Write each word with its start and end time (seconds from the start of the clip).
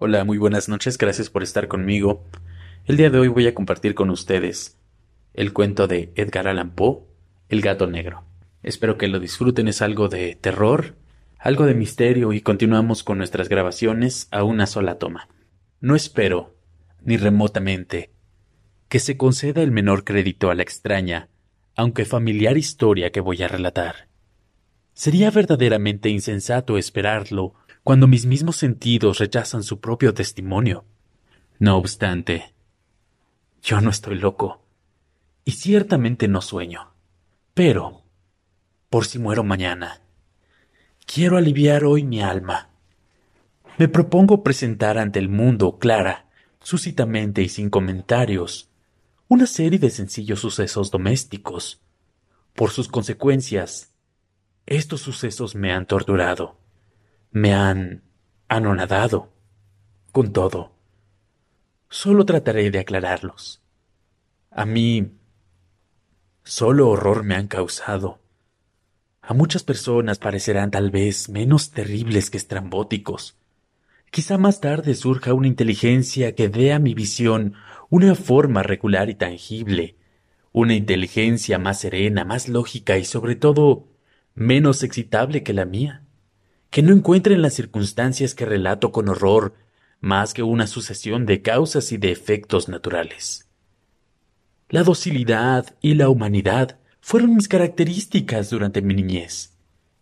Hola, 0.00 0.22
muy 0.22 0.38
buenas 0.38 0.68
noches, 0.68 0.96
gracias 0.96 1.28
por 1.28 1.42
estar 1.42 1.66
conmigo. 1.66 2.24
El 2.84 2.96
día 2.96 3.10
de 3.10 3.18
hoy 3.18 3.26
voy 3.26 3.48
a 3.48 3.54
compartir 3.54 3.96
con 3.96 4.10
ustedes 4.10 4.78
el 5.34 5.52
cuento 5.52 5.88
de 5.88 6.12
Edgar 6.14 6.46
Allan 6.46 6.70
Poe, 6.70 7.00
El 7.48 7.62
gato 7.62 7.88
negro. 7.88 8.22
Espero 8.62 8.96
que 8.96 9.08
lo 9.08 9.18
disfruten, 9.18 9.66
es 9.66 9.82
algo 9.82 10.08
de 10.08 10.36
terror, 10.40 10.94
algo 11.36 11.66
de 11.66 11.74
misterio 11.74 12.32
y 12.32 12.42
continuamos 12.42 13.02
con 13.02 13.18
nuestras 13.18 13.48
grabaciones 13.48 14.28
a 14.30 14.44
una 14.44 14.68
sola 14.68 14.98
toma. 14.98 15.26
No 15.80 15.96
espero, 15.96 16.54
ni 17.02 17.16
remotamente, 17.16 18.12
que 18.88 19.00
se 19.00 19.16
conceda 19.16 19.64
el 19.64 19.72
menor 19.72 20.04
crédito 20.04 20.52
a 20.52 20.54
la 20.54 20.62
extraña, 20.62 21.28
aunque 21.74 22.04
familiar 22.04 22.56
historia 22.56 23.10
que 23.10 23.20
voy 23.20 23.42
a 23.42 23.48
relatar. 23.48 24.06
Sería 24.94 25.32
verdaderamente 25.32 26.08
insensato 26.08 26.78
esperarlo 26.78 27.54
cuando 27.88 28.06
mis 28.06 28.26
mismos 28.26 28.56
sentidos 28.56 29.16
rechazan 29.16 29.62
su 29.62 29.80
propio 29.80 30.12
testimonio. 30.12 30.84
No 31.58 31.78
obstante, 31.78 32.52
yo 33.62 33.80
no 33.80 33.88
estoy 33.88 34.18
loco, 34.18 34.62
y 35.46 35.52
ciertamente 35.52 36.28
no 36.28 36.42
sueño. 36.42 36.92
Pero, 37.54 38.02
por 38.90 39.06
si 39.06 39.18
muero 39.18 39.42
mañana, 39.42 40.02
quiero 41.06 41.38
aliviar 41.38 41.86
hoy 41.86 42.04
mi 42.04 42.20
alma. 42.20 42.68
Me 43.78 43.88
propongo 43.88 44.42
presentar 44.42 44.98
ante 44.98 45.18
el 45.18 45.30
mundo 45.30 45.78
clara, 45.78 46.28
súcitamente 46.60 47.40
y 47.40 47.48
sin 47.48 47.70
comentarios, 47.70 48.68
una 49.28 49.46
serie 49.46 49.78
de 49.78 49.88
sencillos 49.88 50.40
sucesos 50.40 50.90
domésticos. 50.90 51.80
Por 52.54 52.68
sus 52.68 52.86
consecuencias, 52.86 53.94
estos 54.66 55.00
sucesos 55.00 55.54
me 55.54 55.72
han 55.72 55.86
torturado 55.86 56.58
me 57.30 57.54
han 57.54 58.02
anonadado. 58.48 59.32
Con 60.12 60.32
todo, 60.32 60.72
solo 61.88 62.24
trataré 62.24 62.70
de 62.70 62.78
aclararlos. 62.78 63.62
A 64.50 64.64
mí, 64.64 65.12
solo 66.42 66.88
horror 66.88 67.22
me 67.22 67.34
han 67.34 67.46
causado. 67.46 68.18
A 69.20 69.34
muchas 69.34 69.62
personas 69.62 70.18
parecerán 70.18 70.70
tal 70.70 70.90
vez 70.90 71.28
menos 71.28 71.70
terribles 71.70 72.30
que 72.30 72.38
estrambóticos. 72.38 73.36
Quizá 74.10 74.38
más 74.38 74.60
tarde 74.60 74.94
surja 74.94 75.34
una 75.34 75.48
inteligencia 75.48 76.34
que 76.34 76.48
dé 76.48 76.72
a 76.72 76.78
mi 76.78 76.94
visión 76.94 77.54
una 77.90 78.14
forma 78.14 78.62
regular 78.62 79.10
y 79.10 79.14
tangible, 79.14 79.96
una 80.50 80.74
inteligencia 80.74 81.58
más 81.58 81.80
serena, 81.80 82.24
más 82.24 82.48
lógica 82.48 82.96
y 82.96 83.04
sobre 83.04 83.36
todo 83.36 83.86
menos 84.34 84.82
excitable 84.82 85.42
que 85.42 85.52
la 85.52 85.66
mía 85.66 86.07
que 86.70 86.82
no 86.82 86.92
encuentren 86.92 87.42
las 87.42 87.54
circunstancias 87.54 88.34
que 88.34 88.44
relato 88.44 88.92
con 88.92 89.08
horror 89.08 89.54
más 90.00 90.34
que 90.34 90.42
una 90.42 90.66
sucesión 90.66 91.26
de 91.26 91.42
causas 91.42 91.92
y 91.92 91.96
de 91.96 92.12
efectos 92.12 92.68
naturales. 92.68 93.48
La 94.68 94.82
docilidad 94.82 95.74
y 95.80 95.94
la 95.94 96.08
humanidad 96.08 96.78
fueron 97.00 97.34
mis 97.34 97.48
características 97.48 98.50
durante 98.50 98.82
mi 98.82 98.94
niñez. 98.94 99.56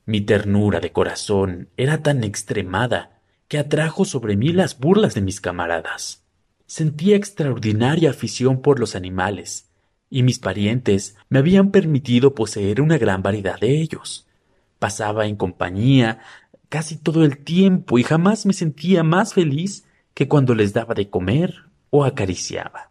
Mi 0.04 0.20
ternura 0.20 0.80
de 0.80 0.92
corazón 0.92 1.68
era 1.76 2.02
tan 2.02 2.24
extremada 2.24 3.20
que 3.48 3.58
atrajo 3.58 4.04
sobre 4.04 4.36
mí 4.36 4.52
las 4.52 4.78
burlas 4.78 5.14
de 5.14 5.20
mis 5.20 5.40
camaradas. 5.40 6.24
Sentía 6.66 7.16
extraordinaria 7.16 8.10
afición 8.10 8.60
por 8.60 8.80
los 8.80 8.96
animales, 8.96 9.70
y 10.10 10.22
mis 10.22 10.38
parientes 10.38 11.16
me 11.28 11.38
habían 11.38 11.70
permitido 11.70 12.34
poseer 12.34 12.80
una 12.80 12.98
gran 12.98 13.22
variedad 13.22 13.58
de 13.58 13.80
ellos. 13.80 14.26
Pasaba 14.78 15.26
en 15.26 15.36
compañía 15.36 16.20
casi 16.68 16.96
todo 16.96 17.24
el 17.24 17.38
tiempo 17.38 17.98
y 17.98 18.02
jamás 18.02 18.46
me 18.46 18.52
sentía 18.52 19.02
más 19.02 19.34
feliz 19.34 19.86
que 20.14 20.28
cuando 20.28 20.54
les 20.54 20.72
daba 20.72 20.94
de 20.94 21.10
comer 21.10 21.64
o 21.90 22.04
acariciaba. 22.04 22.90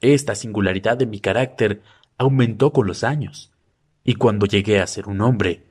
Esta 0.00 0.34
singularidad 0.34 0.96
de 0.96 1.06
mi 1.06 1.20
carácter 1.20 1.82
aumentó 2.16 2.72
con 2.72 2.86
los 2.86 3.04
años, 3.04 3.52
y 4.04 4.14
cuando 4.14 4.46
llegué 4.46 4.80
a 4.80 4.86
ser 4.86 5.08
un 5.08 5.20
hombre, 5.20 5.64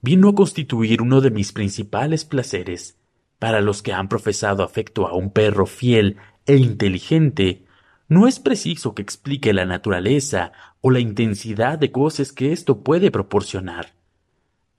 vino 0.00 0.30
a 0.30 0.34
constituir 0.34 1.02
uno 1.02 1.20
de 1.20 1.30
mis 1.30 1.52
principales 1.52 2.24
placeres. 2.24 2.96
Para 3.38 3.60
los 3.60 3.82
que 3.82 3.92
han 3.92 4.08
profesado 4.08 4.64
afecto 4.64 5.06
a 5.06 5.14
un 5.14 5.30
perro 5.30 5.66
fiel 5.66 6.16
e 6.46 6.56
inteligente, 6.56 7.64
no 8.08 8.26
es 8.26 8.40
preciso 8.40 8.94
que 8.94 9.02
explique 9.02 9.52
la 9.52 9.64
naturaleza 9.64 10.52
o 10.80 10.90
la 10.90 11.00
intensidad 11.00 11.78
de 11.78 11.88
goces 11.88 12.32
que 12.32 12.52
esto 12.52 12.82
puede 12.82 13.10
proporcionar. 13.10 13.94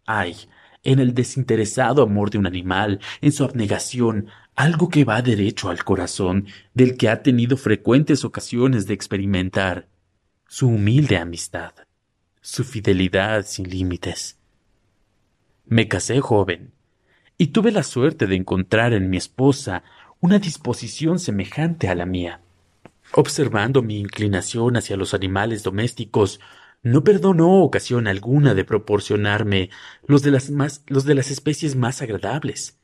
Ay, 0.05 0.35
en 0.83 0.99
el 0.99 1.13
desinteresado 1.13 2.03
amor 2.03 2.29
de 2.29 2.37
un 2.37 2.47
animal, 2.47 2.99
en 3.21 3.31
su 3.31 3.43
abnegación, 3.43 4.27
algo 4.55 4.89
que 4.89 5.03
va 5.03 5.21
derecho 5.21 5.69
al 5.69 5.83
corazón, 5.83 6.47
del 6.73 6.97
que 6.97 7.09
ha 7.09 7.21
tenido 7.21 7.57
frecuentes 7.57 8.25
ocasiones 8.25 8.87
de 8.87 8.93
experimentar, 8.93 9.87
su 10.47 10.67
humilde 10.67 11.17
amistad, 11.17 11.73
su 12.41 12.63
fidelidad 12.63 13.45
sin 13.45 13.69
límites. 13.69 14.37
Me 15.65 15.87
casé 15.87 16.19
joven, 16.19 16.71
y 17.37 17.47
tuve 17.47 17.71
la 17.71 17.83
suerte 17.83 18.27
de 18.27 18.35
encontrar 18.35 18.91
en 18.93 19.09
mi 19.09 19.17
esposa 19.17 19.83
una 20.19 20.39
disposición 20.39 21.19
semejante 21.19 21.87
a 21.87 21.95
la 21.95 22.05
mía. 22.05 22.41
Observando 23.13 23.81
mi 23.81 23.99
inclinación 23.99 24.75
hacia 24.75 24.97
los 24.97 25.13
animales 25.13 25.63
domésticos, 25.63 26.39
no 26.81 27.03
perdonó 27.03 27.61
ocasión 27.61 28.07
alguna 28.07 28.53
de 28.53 28.63
proporcionarme 28.63 29.69
los 30.07 30.21
de 30.21 30.31
las 30.31 30.49
más, 30.49 30.83
los 30.87 31.05
de 31.05 31.15
las 31.15 31.31
especies 31.31 31.75
más 31.75 32.01
agradables. 32.01 32.77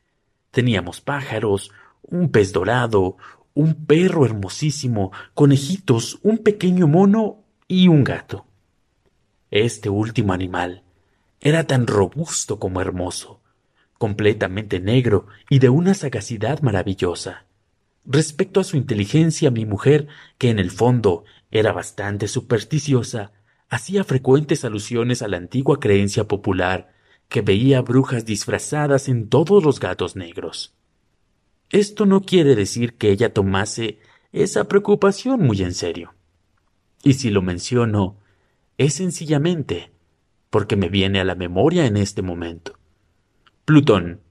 Teníamos 0.52 1.02
pájaros, 1.02 1.72
un 2.02 2.30
pez 2.30 2.52
dorado, 2.52 3.18
un 3.54 3.86
perro 3.86 4.26
hermosísimo, 4.26 5.12
conejitos, 5.34 6.20
un 6.24 6.40
pequeño 6.40 6.88
mono 6.88 7.44
y 7.68 7.88
un 7.88 8.04
gato. 8.04 8.46
Este 9.50 9.90
último 9.90 10.34
animal 10.34 10.84
era 11.40 11.66
tan 11.66 11.88
robusto 11.88 12.60
como 12.60 12.82
hermoso, 12.82 13.42
completamente 13.98 14.80
negro 14.80 15.28
y 15.50 15.60
de 15.60 15.70
una 15.70 15.94
sagacidad 15.94 16.62
maravillosa. 16.62 17.46
Respecto 18.06 18.60
a 18.60 18.64
su 18.64 18.78
inteligencia, 18.78 19.52
mi 19.52 19.66
mujer, 19.66 20.08
que 20.38 20.50
en 20.50 20.60
el 20.60 20.70
fondo 20.70 21.24
era 21.50 21.72
bastante 21.72 22.28
supersticiosa, 22.28 23.32
hacía 23.70 24.04
frecuentes 24.04 24.64
alusiones 24.66 25.22
a 25.22 25.28
la 25.28 25.38
antigua 25.38 25.80
creencia 25.80 26.28
popular 26.28 26.94
que 27.28 27.42
veía 27.42 27.82
brujas 27.82 28.26
disfrazadas 28.26 29.10
en 29.10 29.30
todos 29.30 29.64
los 29.64 29.80
gatos 29.80 30.16
negros. 30.16 30.76
Esto 31.72 32.06
no 32.06 32.22
quiere 32.22 32.56
decir 32.56 32.96
que 32.96 33.10
ella 33.10 33.34
tomase 33.34 34.00
esa 34.32 34.68
preocupación 34.68 35.42
muy 35.42 35.62
en 35.62 35.74
serio. 35.74 36.14
Y 37.04 37.14
si 37.14 37.30
lo 37.30 37.42
menciono, 37.42 38.18
es 38.78 38.96
sencillamente 38.96 39.92
porque 40.50 40.76
me 40.76 40.90
viene 40.90 41.20
a 41.20 41.26
la 41.26 41.36
memoria 41.36 41.86
en 41.86 41.98
este 41.98 42.22
momento. 42.22 42.80
Plutón, 43.66 44.22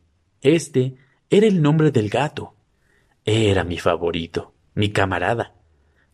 este 0.40 0.96
era 1.28 1.46
el 1.46 1.60
nombre 1.60 1.90
del 1.90 2.08
gato. 2.08 2.54
Era 3.24 3.64
mi 3.64 3.78
favorito, 3.78 4.54
mi 4.74 4.90
camarada. 4.90 5.54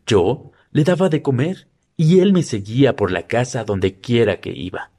Yo 0.07 0.53
le 0.73 0.85
daba 0.85 1.09
de 1.09 1.23
comer 1.23 1.69
y 2.03 2.21
él 2.21 2.33
me 2.33 2.43
seguía 2.43 2.97
por 2.97 3.13
la 3.13 3.27
casa 3.27 3.65
donde 3.65 4.01
quiera 4.01 4.41
que 4.41 4.49
iba. 4.49 4.91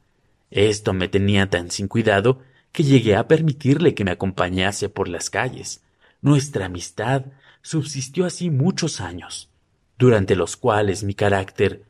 Esto 0.52 0.94
me 0.94 1.08
tenía 1.08 1.50
tan 1.50 1.72
sin 1.72 1.88
cuidado 1.88 2.44
que 2.72 2.84
llegué 2.84 3.16
a 3.16 3.28
permitirle 3.28 3.96
que 3.96 4.04
me 4.04 4.12
acompañase 4.12 4.88
por 4.88 5.08
las 5.08 5.32
calles. 5.32 5.82
Nuestra 6.22 6.68
amistad 6.68 7.26
subsistió 7.64 8.24
así 8.24 8.52
muchos 8.52 9.02
años, 9.02 9.50
durante 9.98 10.36
los 10.36 10.56
cuales 10.58 11.04
mi 11.04 11.16
carácter, 11.16 11.86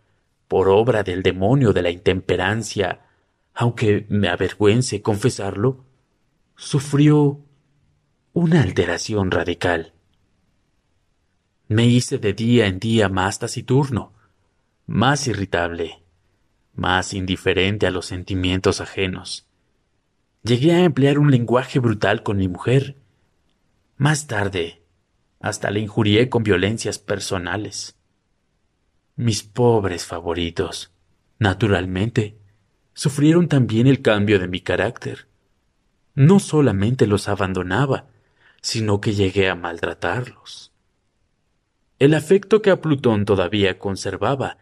por 0.48 0.70
obra 0.70 1.04
del 1.04 1.24
demonio 1.24 1.74
de 1.74 1.82
la 1.82 1.90
intemperancia, 1.90 3.02
aunque 3.54 4.06
me 4.08 4.30
avergüence 4.30 5.02
confesarlo, 5.02 5.84
sufrió 6.56 7.42
una 8.32 8.62
alteración 8.62 9.30
radical. 9.30 9.92
Me 11.68 11.86
hice 11.86 12.18
de 12.18 12.32
día 12.32 12.68
en 12.68 12.80
día 12.80 13.10
más 13.10 13.40
taciturno, 13.40 14.14
más 14.92 15.26
irritable, 15.28 16.04
más 16.74 17.14
indiferente 17.14 17.88
a 17.88 17.92
los 17.92 18.08
sentimientos 18.08 18.82
ajenos. 18.82 19.48
Llegué 20.44 20.74
a 20.74 20.84
emplear 20.84 21.18
un 21.18 21.32
lenguaje 21.32 21.80
brutal 21.80 22.24
con 22.24 22.36
mi 22.36 22.50
mujer. 22.50 22.98
Más 23.96 24.28
tarde, 24.28 24.82
hasta 25.40 25.72
le 25.72 25.80
injurié 25.80 26.28
con 26.28 26.44
violencias 26.44 27.00
personales. 27.00 27.96
Mis 29.16 29.44
pobres 29.44 30.06
favoritos, 30.06 30.92
naturalmente, 31.40 32.38
sufrieron 32.94 33.48
también 33.48 33.88
el 33.88 34.02
cambio 34.02 34.40
de 34.40 34.50
mi 34.50 34.60
carácter. 34.60 35.30
No 36.16 36.40
solamente 36.40 37.08
los 37.08 37.30
abandonaba, 37.30 38.08
sino 38.62 39.00
que 39.00 39.14
llegué 39.14 39.48
a 39.48 39.56
maltratarlos. 39.56 40.74
El 41.98 42.14
afecto 42.14 42.62
que 42.62 42.72
a 42.72 42.82
Plutón 42.82 43.24
todavía 43.24 43.80
conservaba 43.80 44.58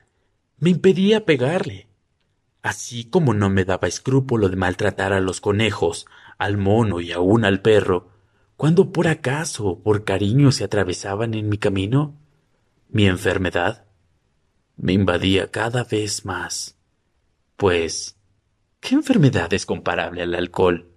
me 0.59 0.69
impedía 0.69 1.25
pegarle, 1.25 1.87
así 2.61 3.05
como 3.05 3.33
no 3.33 3.49
me 3.49 3.65
daba 3.65 3.87
escrúpulo 3.87 4.49
de 4.49 4.55
maltratar 4.55 5.13
a 5.13 5.21
los 5.21 5.41
conejos, 5.41 6.05
al 6.37 6.57
mono 6.57 7.01
y 7.01 7.11
aun 7.11 7.45
al 7.45 7.61
perro, 7.61 8.09
cuando 8.55 8.91
por 8.91 9.07
acaso 9.07 9.67
o 9.67 9.83
por 9.83 10.03
cariño 10.03 10.51
se 10.51 10.65
atravesaban 10.65 11.33
en 11.33 11.47
mi 11.47 11.57
camino, 11.57 12.17
mi 12.89 13.05
enfermedad 13.05 13.85
me 14.75 14.93
invadía 14.93 15.51
cada 15.51 15.83
vez 15.83 16.25
más. 16.25 16.77
Pues, 17.55 18.17
¿qué 18.79 18.95
enfermedad 18.95 19.53
es 19.53 19.65
comparable 19.65 20.21
al 20.21 20.35
alcohol? 20.35 20.89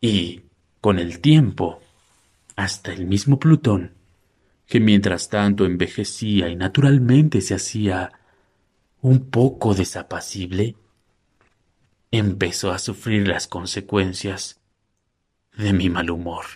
Y, 0.00 0.42
con 0.80 0.98
el 0.98 1.20
tiempo, 1.20 1.80
hasta 2.56 2.92
el 2.92 3.06
mismo 3.06 3.38
Plutón, 3.38 3.94
que 4.66 4.80
mientras 4.80 5.28
tanto 5.28 5.64
envejecía 5.64 6.48
y 6.48 6.56
naturalmente 6.56 7.40
se 7.40 7.54
hacía 7.54 8.12
un 9.04 9.28
poco 9.28 9.74
desapacible, 9.74 10.76
empezó 12.10 12.72
a 12.72 12.78
sufrir 12.78 13.28
las 13.28 13.46
consecuencias 13.46 14.62
de 15.58 15.74
mi 15.74 15.90
mal 15.90 16.08
humor. 16.08 16.46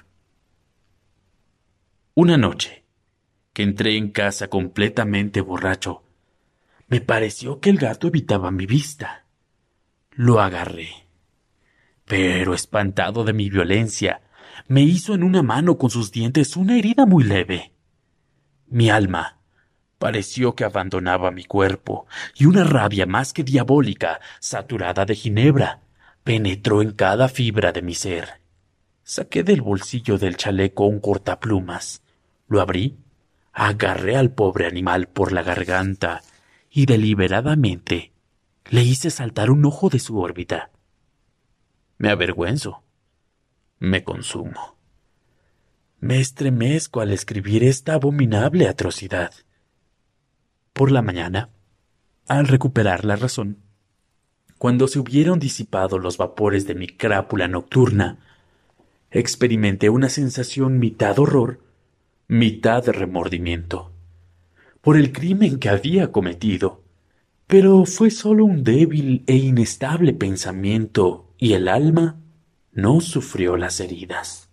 Una 2.15 2.39
noche, 2.39 2.87
que 3.53 3.65
entré 3.65 3.99
en 3.99 4.13
casa 4.13 4.49
completamente 4.49 5.43
borracho, 5.43 6.05
me 6.87 7.03
pareció 7.03 7.61
que 7.61 7.69
el 7.69 7.77
gato 7.77 8.07
evitaba 8.09 8.51
mi 8.51 8.65
vista. 8.65 9.27
Lo 10.13 10.41
agarré. 10.41 10.89
Pero 12.07 12.55
espantado 12.55 13.25
de 13.25 13.35
mi 13.35 13.51
violencia, 13.51 14.23
me 14.69 14.81
hizo 14.81 15.13
en 15.13 15.23
una 15.23 15.43
mano 15.43 15.77
con 15.77 15.91
sus 15.91 16.13
dientes 16.13 16.57
una 16.57 16.79
herida 16.79 17.05
muy 17.05 17.25
leve. 17.25 17.75
Mi 18.69 18.89
alma 18.89 19.38
pareció 19.99 20.55
que 20.55 20.65
abandonaba 20.65 21.31
mi 21.31 21.45
cuerpo, 21.45 22.07
y 22.35 22.47
una 22.47 22.65
rabia 22.65 23.07
más 23.07 23.33
que 23.33 23.45
diabólica, 23.45 24.21
saturada 24.41 25.05
de 25.05 25.15
ginebra, 25.15 25.83
penetró 26.25 26.83
en 26.83 26.93
cada 26.93 27.29
fibra 27.29 27.73
de 27.73 27.83
mi 27.83 27.95
ser. 27.95 28.41
Saqué 29.03 29.43
del 29.43 29.63
bolsillo 29.63 30.19
del 30.19 30.37
chaleco 30.37 30.87
un 30.87 31.01
cortaplumas, 31.01 32.03
lo 32.47 32.61
abrí, 32.61 32.99
agarré 33.53 34.17
al 34.17 34.31
pobre 34.31 34.67
animal 34.67 35.09
por 35.09 35.33
la 35.33 35.43
garganta 35.43 36.23
y 36.71 36.87
deliberadamente 36.87 38.13
le 38.71 38.83
hice 38.83 39.11
saltar 39.11 39.51
un 39.51 39.65
ojo 39.65 39.89
de 39.89 39.99
su 39.99 40.19
órbita. 40.19 40.71
Me 41.97 42.11
avergüenzo. 42.11 42.83
Me 43.79 44.05
consumo. 44.05 44.77
Me 46.01 46.21
estremezco 46.21 47.01
al 47.01 47.13
escribir 47.13 47.65
esta 47.65 47.95
abominable 47.95 48.69
atrocidad. 48.69 49.33
Por 50.79 50.93
la 50.93 51.03
mañana, 51.03 51.51
al 52.29 52.47
recuperar 52.47 53.05
la 53.05 53.17
razón, 53.17 53.59
cuando 54.59 54.87
se 54.87 55.01
hubieron 55.01 55.41
disipado 55.41 55.99
los 55.99 56.19
vapores 56.19 56.69
de 56.69 56.77
mi 56.77 56.87
crápula 56.87 57.49
nocturna, 57.49 58.21
experimenté 59.11 59.91
una 59.91 60.09
sensación 60.09 60.79
mitad 60.79 61.19
horror, 61.19 61.65
mitad 62.29 62.87
remordimiento 62.87 63.91
por 64.81 64.97
el 64.97 65.11
crimen 65.11 65.59
que 65.59 65.69
había 65.69 66.13
cometido. 66.13 66.85
Pero 67.49 67.85
fue 67.85 68.13
solo 68.13 68.45
un 68.45 68.63
débil 68.63 69.25
e 69.27 69.35
inestable 69.35 70.13
pensamiento 70.13 71.35
y 71.39 71.55
el 71.55 71.67
alma 71.67 72.21
no 72.71 73.01
sufrió 73.01 73.57
las 73.57 73.81
heridas. 73.81 74.49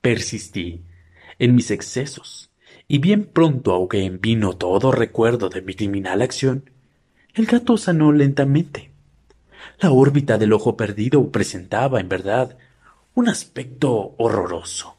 Persistí 0.00 0.84
en 1.38 1.54
mis 1.54 1.70
excesos 1.70 2.50
y 2.86 2.98
bien 2.98 3.24
pronto 3.24 3.72
ahogué 3.72 4.04
en 4.04 4.20
vino 4.20 4.54
todo 4.54 4.92
recuerdo 4.92 5.48
de 5.48 5.62
mi 5.62 5.74
criminal 5.74 6.22
acción. 6.22 6.70
El 7.34 7.46
gato 7.46 7.76
sanó 7.76 8.12
lentamente. 8.12 8.90
La 9.80 9.90
órbita 9.90 10.38
del 10.38 10.52
ojo 10.52 10.76
perdido 10.76 11.30
presentaba, 11.30 12.00
en 12.00 12.08
verdad, 12.08 12.56
un 13.14 13.28
aspecto 13.28 14.14
horroroso, 14.18 14.96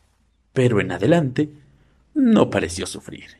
pero 0.53 0.81
en 0.81 0.91
adelante 0.91 1.49
no 2.13 2.49
pareció 2.49 2.87
sufrir. 2.87 3.37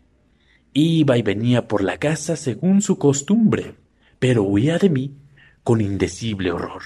Iba 0.74 1.18
y 1.18 1.21
venía 1.21 1.68
por 1.68 1.83
la 1.83 1.97
casa 1.97 2.36
según 2.36 2.81
su 2.81 2.97
costumbre, 2.97 3.75
pero 4.19 4.44
huía 4.44 4.77
de 4.77 4.89
mí 4.89 5.15
con 5.63 5.81
indecible 5.81 6.51
horror. 6.51 6.83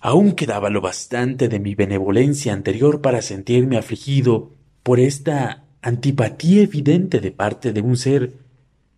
Aún 0.00 0.32
quedaba 0.32 0.70
lo 0.70 0.80
bastante 0.80 1.48
de 1.48 1.58
mi 1.58 1.74
benevolencia 1.74 2.52
anterior 2.52 3.00
para 3.00 3.20
sentirme 3.22 3.78
afligido 3.78 4.52
por 4.82 5.00
esta 5.00 5.64
antipatía 5.82 6.62
evidente 6.62 7.20
de 7.20 7.30
parte 7.30 7.72
de 7.72 7.80
un 7.80 7.96
ser 7.96 8.32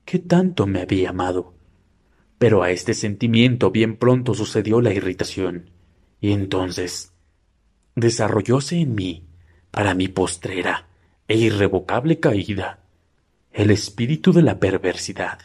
que 0.04 0.18
tanto 0.18 0.66
me 0.66 0.80
había 0.80 1.10
amado. 1.10 1.54
Pero 2.38 2.62
a 2.62 2.70
este 2.70 2.94
sentimiento 2.94 3.70
bien 3.70 3.96
pronto 3.96 4.34
sucedió 4.34 4.80
la 4.80 4.92
irritación, 4.92 5.70
y 6.20 6.32
entonces 6.32 7.12
desarrollóse 7.94 8.76
en 8.76 8.94
mí, 8.94 9.24
para 9.70 9.94
mi 9.94 10.08
postrera 10.08 10.88
e 11.28 11.36
irrevocable 11.36 12.18
caída, 12.18 12.80
el 13.52 13.70
espíritu 13.70 14.32
de 14.32 14.42
la 14.42 14.58
perversidad, 14.58 15.38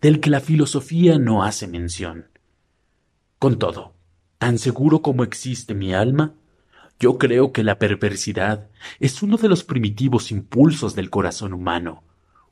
del 0.00 0.20
que 0.20 0.30
la 0.30 0.40
filosofía 0.40 1.18
no 1.18 1.42
hace 1.42 1.66
mención. 1.66 2.28
Con 3.38 3.58
todo, 3.58 3.94
tan 4.38 4.58
seguro 4.58 5.02
como 5.02 5.24
existe 5.24 5.74
mi 5.74 5.92
alma, 5.94 6.34
yo 6.98 7.18
creo 7.18 7.52
que 7.52 7.62
la 7.62 7.78
perversidad 7.78 8.68
es 8.98 9.22
uno 9.22 9.36
de 9.36 9.48
los 9.48 9.64
primitivos 9.64 10.30
impulsos 10.32 10.94
del 10.94 11.10
corazón 11.10 11.52
humano, 11.52 12.02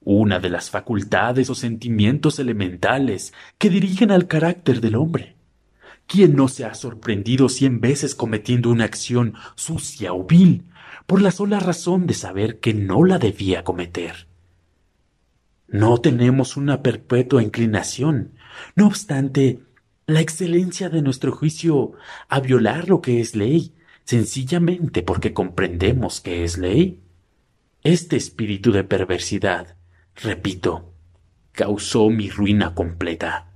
una 0.01 0.39
de 0.39 0.51
las 0.51 0.71
facultades 0.71 1.51
o 1.51 1.55
sentimientos 1.55 2.39
elementales 2.39 3.33
que 3.59 3.71
dirigen 3.71 4.13
al 4.13 4.29
carácter 4.29 4.81
del 4.81 4.95
hombre. 4.95 5.35
¿Quién 6.07 6.37
no 6.37 6.47
se 6.47 6.65
ha 6.65 6.75
sorprendido 6.75 7.49
cien 7.49 7.81
veces 7.81 8.15
cometiendo 8.15 8.71
una 8.71 8.85
acción 8.85 9.35
sucia 9.57 10.13
o 10.13 10.25
vil 10.25 10.67
por 11.07 11.21
la 11.21 11.33
sola 11.33 11.59
razón 11.59 12.07
de 12.07 12.15
saber 12.15 12.61
que 12.61 12.73
no 12.73 13.05
la 13.05 13.19
debía 13.19 13.65
cometer? 13.65 14.29
No 15.67 15.99
tenemos 15.99 16.57
una 16.57 16.83
perpetua 16.83 17.43
inclinación. 17.43 18.35
No 18.77 18.87
obstante, 18.87 19.63
la 20.07 20.21
excelencia 20.21 20.89
de 20.89 21.03
nuestro 21.03 21.33
juicio 21.33 21.95
a 22.29 22.39
violar 22.39 22.89
lo 22.89 23.01
que 23.01 23.21
es 23.21 23.35
ley, 23.35 23.73
sencillamente 24.07 25.03
porque 25.03 25.35
comprendemos 25.35 26.21
que 26.21 26.45
es 26.45 26.57
ley. 26.57 27.03
Este 27.83 28.17
espíritu 28.17 28.73
de 28.73 28.85
perversidad, 28.85 29.77
repito, 30.15 30.95
causó 31.53 32.09
mi 32.09 32.31
ruina 32.31 32.75
completa. 32.75 33.51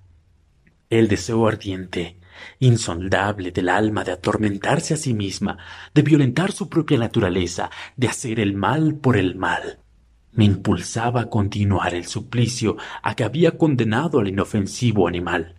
El 0.90 1.08
deseo 1.08 1.46
ardiente, 1.46 2.18
insondable 2.58 3.52
del 3.52 3.68
alma 3.68 4.04
de 4.04 4.12
atormentarse 4.12 4.94
a 4.94 4.96
sí 4.96 5.14
misma, 5.14 5.56
de 5.94 6.02
violentar 6.02 6.52
su 6.52 6.68
propia 6.68 6.98
naturaleza, 6.98 7.70
de 7.96 8.08
hacer 8.08 8.40
el 8.40 8.54
mal 8.54 8.96
por 8.96 9.16
el 9.16 9.36
mal, 9.36 9.78
me 10.32 10.44
impulsaba 10.44 11.22
a 11.22 11.30
continuar 11.30 11.94
el 11.94 12.06
suplicio 12.06 12.76
a 13.02 13.14
que 13.14 13.24
había 13.24 13.56
condenado 13.56 14.20
al 14.20 14.28
inofensivo 14.28 15.08
animal. 15.08 15.56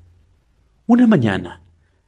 Una 0.86 1.08
mañana, 1.08 1.62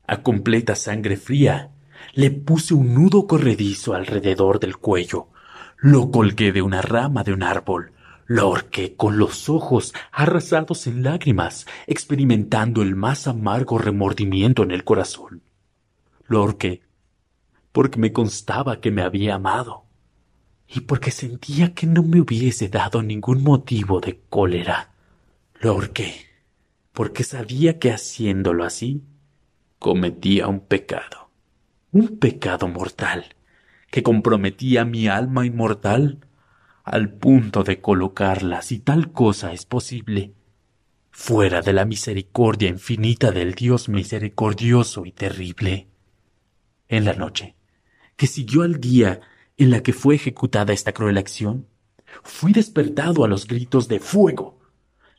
a 0.06 0.22
completa 0.22 0.76
sangre 0.76 1.18
fría, 1.18 1.73
le 2.14 2.32
puse 2.32 2.74
un 2.74 2.94
nudo 2.94 3.28
corredizo 3.28 3.94
alrededor 3.94 4.60
del 4.60 4.78
cuello, 4.78 5.30
lo 5.78 6.12
colgué 6.12 6.52
de 6.52 6.62
una 6.62 6.82
rama 6.82 7.24
de 7.24 7.34
un 7.34 7.44
árbol, 7.44 7.92
lo 8.26 8.44
ahorqué 8.44 8.96
con 8.96 9.18
los 9.18 9.50
ojos 9.50 9.94
arrasados 10.12 10.88
en 10.88 11.04
lágrimas, 11.04 11.66
experimentando 11.88 12.82
el 12.82 12.96
más 12.96 13.28
amargo 13.28 13.78
remordimiento 13.78 14.64
en 14.64 14.72
el 14.72 14.84
corazón. 14.84 15.42
Lo 16.28 16.40
ahorqué 16.40 16.82
porque 17.74 18.00
me 18.00 18.14
constaba 18.14 18.80
que 18.80 18.92
me 18.92 19.02
había 19.02 19.36
amado 19.36 19.86
y 20.68 20.82
porque 20.82 21.12
sentía 21.12 21.74
que 21.74 21.86
no 21.86 22.04
me 22.04 22.22
hubiese 22.22 22.70
dado 22.70 23.04
ningún 23.04 23.44
motivo 23.44 24.00
de 24.00 24.22
cólera. 24.30 24.94
Lo 25.60 25.72
ahorqué, 25.72 26.14
porque 26.94 27.24
sabía 27.24 27.80
que 27.80 27.92
haciéndolo 27.92 28.64
así, 28.64 29.04
cometía 29.80 30.48
un 30.48 30.62
pecado, 30.62 31.23
un 31.94 32.18
pecado 32.18 32.68
mortal, 32.68 33.36
que 33.92 34.02
comprometía 34.02 34.84
mi 34.84 35.08
alma 35.08 35.46
inmortal 35.46 36.26
al 36.84 37.14
punto 37.14 37.64
de 37.64 37.80
colocarla, 37.80 38.64
si 38.64 38.80
tal 38.80 39.12
cosa 39.12 39.54
es 39.54 39.66
posible, 39.66 40.34
fuera 41.12 41.62
de 41.62 41.72
la 41.72 41.86
misericordia 41.86 42.68
infinita 42.68 43.32
del 43.32 43.54
Dios 43.54 43.90
misericordioso 43.90 45.06
y 45.06 45.12
terrible. 45.12 45.88
En 46.90 47.06
la 47.06 47.14
noche, 47.14 47.56
que 48.16 48.26
siguió 48.26 48.64
al 48.64 48.82
día 48.82 49.22
en 49.56 49.70
la 49.70 49.84
que 49.84 49.94
fue 49.94 50.16
ejecutada 50.16 50.74
esta 50.74 50.94
cruel 50.94 51.20
acción, 51.20 51.68
fui 52.24 52.54
despertado 52.54 53.24
a 53.24 53.28
los 53.28 53.48
gritos 53.48 53.88
de 53.88 54.00
fuego. 54.00 54.60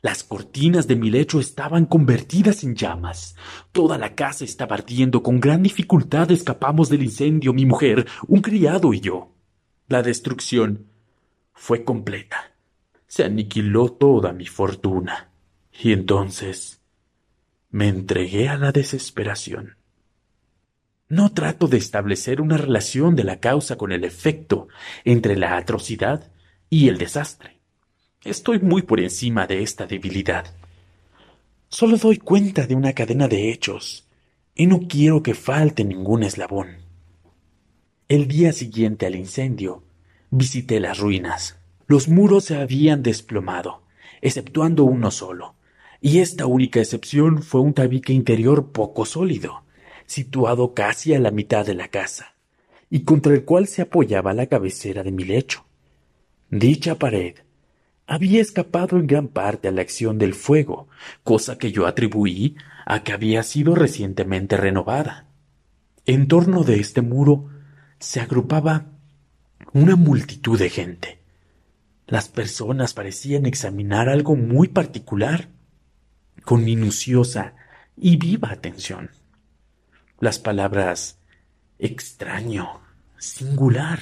Las 0.05 0.23
cortinas 0.23 0.87
de 0.87 0.95
mi 0.95 1.09
lecho 1.09 1.39
estaban 1.39 1.87
convertidas 1.87 2.63
en 2.63 2.75
llamas. 2.75 3.35
Toda 3.71 3.97
la 3.97 4.13
casa 4.13 4.45
estaba 4.45 4.75
ardiendo. 4.75 5.23
Con 5.23 5.39
gran 5.39 5.63
dificultad 5.63 6.29
escapamos 6.29 6.89
del 6.89 7.01
incendio 7.01 7.53
mi 7.53 7.65
mujer, 7.65 8.05
un 8.27 8.41
criado 8.41 8.93
y 8.93 8.99
yo. 8.99 9.33
La 9.87 10.03
destrucción 10.03 10.91
fue 11.53 11.83
completa. 11.83 12.53
Se 13.07 13.23
aniquiló 13.23 13.93
toda 13.93 14.31
mi 14.31 14.45
fortuna. 14.45 15.31
Y 15.73 15.91
entonces 15.91 16.83
me 17.71 17.87
entregué 17.87 18.47
a 18.47 18.59
la 18.59 18.71
desesperación. 18.71 19.75
No 21.09 21.33
trato 21.33 21.67
de 21.67 21.77
establecer 21.77 22.41
una 22.41 22.57
relación 22.57 23.15
de 23.15 23.23
la 23.23 23.39
causa 23.39 23.75
con 23.75 23.91
el 23.91 24.03
efecto 24.03 24.67
entre 25.03 25.35
la 25.35 25.57
atrocidad 25.57 26.31
y 26.69 26.89
el 26.89 26.99
desastre. 26.99 27.54
Estoy 28.25 28.57
muy 28.57 28.81
por 28.81 28.99
encima 28.99 29.45
de 29.45 29.61
esta 29.61 29.85
debilidad. 29.85 30.45
Solo 31.69 31.95
doy 31.97 32.17
cuenta 32.17 32.65
de 32.65 32.73
una 32.73 32.93
cadena 32.93 33.27
de 33.27 33.51
hechos 33.51 34.07
y 34.55 34.65
no 34.65 34.87
quiero 34.87 35.21
que 35.21 35.35
falte 35.35 35.83
ningún 35.83 36.23
eslabón. 36.23 36.77
El 38.07 38.27
día 38.27 38.51
siguiente 38.51 39.05
al 39.05 39.15
incendio, 39.15 39.83
visité 40.31 40.79
las 40.79 40.97
ruinas. 40.97 41.59
Los 41.85 42.07
muros 42.07 42.45
se 42.45 42.55
habían 42.55 43.03
desplomado, 43.03 43.83
exceptuando 44.23 44.85
uno 44.85 45.11
solo, 45.11 45.53
y 46.01 46.17
esta 46.17 46.47
única 46.47 46.79
excepción 46.79 47.43
fue 47.43 47.61
un 47.61 47.75
tabique 47.75 48.11
interior 48.11 48.71
poco 48.71 49.05
sólido, 49.05 49.65
situado 50.07 50.73
casi 50.73 51.13
a 51.13 51.19
la 51.19 51.29
mitad 51.29 51.63
de 51.63 51.75
la 51.75 51.89
casa, 51.89 52.33
y 52.89 53.01
contra 53.01 53.35
el 53.35 53.45
cual 53.45 53.67
se 53.67 53.83
apoyaba 53.83 54.33
la 54.33 54.47
cabecera 54.47 55.03
de 55.03 55.11
mi 55.11 55.25
lecho. 55.25 55.63
Dicha 56.49 56.97
pared 56.97 57.44
había 58.07 58.41
escapado 58.41 58.97
en 58.97 59.07
gran 59.07 59.27
parte 59.27 59.67
a 59.67 59.71
la 59.71 59.81
acción 59.81 60.17
del 60.17 60.33
fuego, 60.33 60.87
cosa 61.23 61.57
que 61.57 61.71
yo 61.71 61.87
atribuí 61.87 62.55
a 62.85 63.03
que 63.03 63.13
había 63.13 63.43
sido 63.43 63.75
recientemente 63.75 64.57
renovada. 64.57 65.27
En 66.05 66.27
torno 66.27 66.63
de 66.63 66.79
este 66.79 67.01
muro 67.01 67.49
se 67.99 68.19
agrupaba 68.21 68.85
una 69.73 69.95
multitud 69.95 70.59
de 70.59 70.69
gente. 70.69 71.19
Las 72.07 72.29
personas 72.29 72.93
parecían 72.93 73.47
examinar 73.47 74.09
algo 74.09 74.35
muy 74.35 74.67
particular, 74.67 75.49
con 76.43 76.63
minuciosa 76.63 77.55
y 77.97 78.17
viva 78.17 78.51
atención. 78.51 79.09
Las 80.19 80.37
palabras 80.37 81.17
extraño, 81.79 82.81
singular 83.17 83.99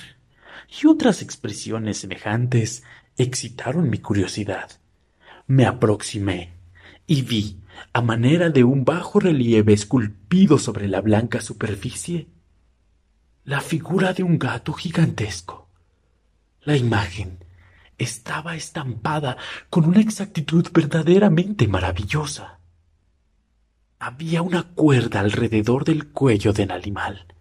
y 0.81 0.87
otras 0.87 1.21
expresiones 1.21 1.99
semejantes 1.99 2.83
excitaron 3.17 3.89
mi 3.89 3.99
curiosidad. 3.99 4.71
Me 5.47 5.65
aproximé 5.65 6.53
y 7.05 7.21
vi, 7.21 7.59
a 7.91 8.01
manera 8.01 8.49
de 8.49 8.63
un 8.63 8.85
bajo 8.85 9.19
relieve 9.19 9.73
esculpido 9.73 10.57
sobre 10.57 10.87
la 10.87 11.01
blanca 11.01 11.41
superficie, 11.41 12.27
la 13.43 13.61
figura 13.61 14.13
de 14.13 14.23
un 14.23 14.39
gato 14.39 14.73
gigantesco. 14.73 15.67
La 16.61 16.77
imagen 16.77 17.39
estaba 17.97 18.55
estampada 18.55 19.37
con 19.69 19.85
una 19.85 19.99
exactitud 19.99 20.67
verdaderamente 20.73 21.67
maravillosa. 21.67 22.59
Había 23.99 24.41
una 24.41 24.63
cuerda 24.63 25.19
alrededor 25.19 25.83
del 25.83 26.09
cuello 26.11 26.53
del 26.53 26.71
animal, 26.71 27.32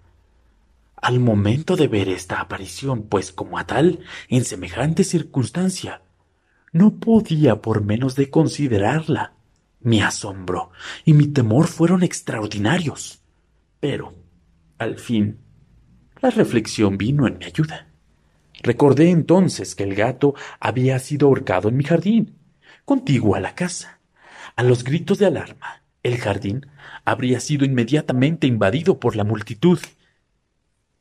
al 1.03 1.19
momento 1.19 1.75
de 1.77 1.89
ver 1.89 2.09
esta 2.09 2.41
aparición, 2.41 3.03
pues 3.03 3.33
como 3.33 3.59
a 3.59 3.67
tal, 3.67 3.99
en 4.29 4.45
semejante 4.45 5.03
circunstancia, 5.03 6.03
no 6.73 6.95
podía 7.01 7.61
por 7.61 7.85
menos 7.85 8.15
de 8.15 8.31
considerarla. 8.31 9.35
Mi 9.81 10.01
asombro 10.01 10.71
y 11.05 11.13
mi 11.13 11.27
temor 11.27 11.67
fueron 11.67 12.05
extraordinarios. 12.05 13.21
Pero, 13.81 14.15
al 14.79 14.97
fin, 14.97 15.41
la 16.21 16.31
reflexión 16.31 16.97
vino 16.97 17.27
en 17.27 17.39
mi 17.39 17.47
ayuda. 17.47 17.89
Recordé 18.63 19.11
entonces 19.11 19.75
que 19.75 19.83
el 19.83 19.97
gato 19.97 20.37
había 20.61 21.01
sido 21.01 21.27
ahorcado 21.27 21.69
en 21.69 21.77
mi 21.77 21.83
jardín, 21.83 22.39
contiguo 22.85 23.35
a 23.35 23.41
la 23.41 23.57
casa. 23.57 23.99
A 24.55 24.63
los 24.63 24.85
gritos 24.85 25.19
de 25.19 25.27
alarma, 25.27 25.83
el 26.05 26.17
jardín 26.19 26.67
habría 27.05 27.41
sido 27.41 27.65
inmediatamente 27.65 28.47
invadido 28.47 29.01
por 29.01 29.17
la 29.17 29.25
multitud, 29.25 29.81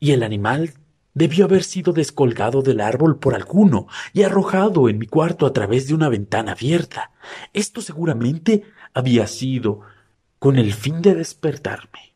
y 0.01 0.11
el 0.11 0.23
animal 0.23 0.73
debió 1.13 1.45
haber 1.45 1.63
sido 1.63 1.93
descolgado 1.93 2.63
del 2.63 2.81
árbol 2.81 3.19
por 3.19 3.35
alguno 3.35 3.87
y 4.13 4.23
arrojado 4.23 4.89
en 4.89 4.97
mi 4.97 5.05
cuarto 5.05 5.45
a 5.45 5.53
través 5.53 5.87
de 5.87 5.93
una 5.93 6.09
ventana 6.09 6.53
abierta. 6.53 7.11
Esto 7.53 7.81
seguramente 7.81 8.63
había 8.93 9.27
sido 9.27 9.81
con 10.39 10.57
el 10.57 10.73
fin 10.73 11.01
de 11.01 11.13
despertarme. 11.13 12.15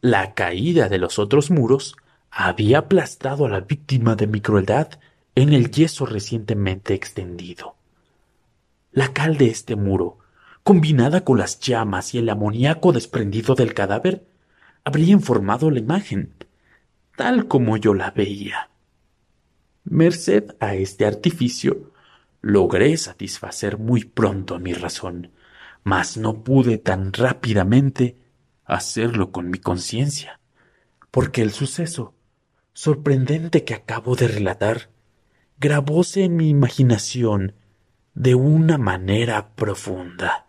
La 0.00 0.32
caída 0.32 0.88
de 0.88 0.96
los 0.96 1.18
otros 1.18 1.50
muros 1.50 1.96
había 2.30 2.78
aplastado 2.78 3.44
a 3.44 3.50
la 3.50 3.60
víctima 3.60 4.16
de 4.16 4.26
mi 4.26 4.40
crueldad 4.40 4.88
en 5.34 5.52
el 5.52 5.70
yeso 5.70 6.06
recientemente 6.06 6.94
extendido. 6.94 7.76
La 8.90 9.12
cal 9.12 9.36
de 9.36 9.48
este 9.48 9.76
muro, 9.76 10.18
combinada 10.62 11.24
con 11.24 11.38
las 11.38 11.60
llamas 11.60 12.14
y 12.14 12.18
el 12.18 12.30
amoníaco 12.30 12.92
desprendido 12.92 13.54
del 13.54 13.74
cadáver, 13.74 14.24
habría 14.82 15.12
informado 15.12 15.70
la 15.70 15.78
imagen, 15.78 16.32
tal 17.20 17.48
como 17.48 17.76
yo 17.76 17.92
la 17.92 18.12
veía. 18.12 18.70
Merced 19.84 20.56
a 20.58 20.74
este 20.74 21.04
artificio, 21.04 21.92
logré 22.40 22.96
satisfacer 22.96 23.76
muy 23.76 24.04
pronto 24.04 24.54
a 24.54 24.58
mi 24.58 24.72
razón, 24.72 25.30
mas 25.84 26.16
no 26.16 26.42
pude 26.42 26.78
tan 26.78 27.12
rápidamente 27.12 28.16
hacerlo 28.64 29.32
con 29.32 29.50
mi 29.50 29.58
conciencia, 29.58 30.40
porque 31.10 31.42
el 31.42 31.52
suceso 31.52 32.14
sorprendente 32.72 33.64
que 33.64 33.74
acabo 33.74 34.16
de 34.16 34.26
relatar 34.26 34.88
grabóse 35.58 36.24
en 36.24 36.36
mi 36.36 36.48
imaginación 36.48 37.52
de 38.14 38.34
una 38.34 38.78
manera 38.78 39.50
profunda. 39.56 40.46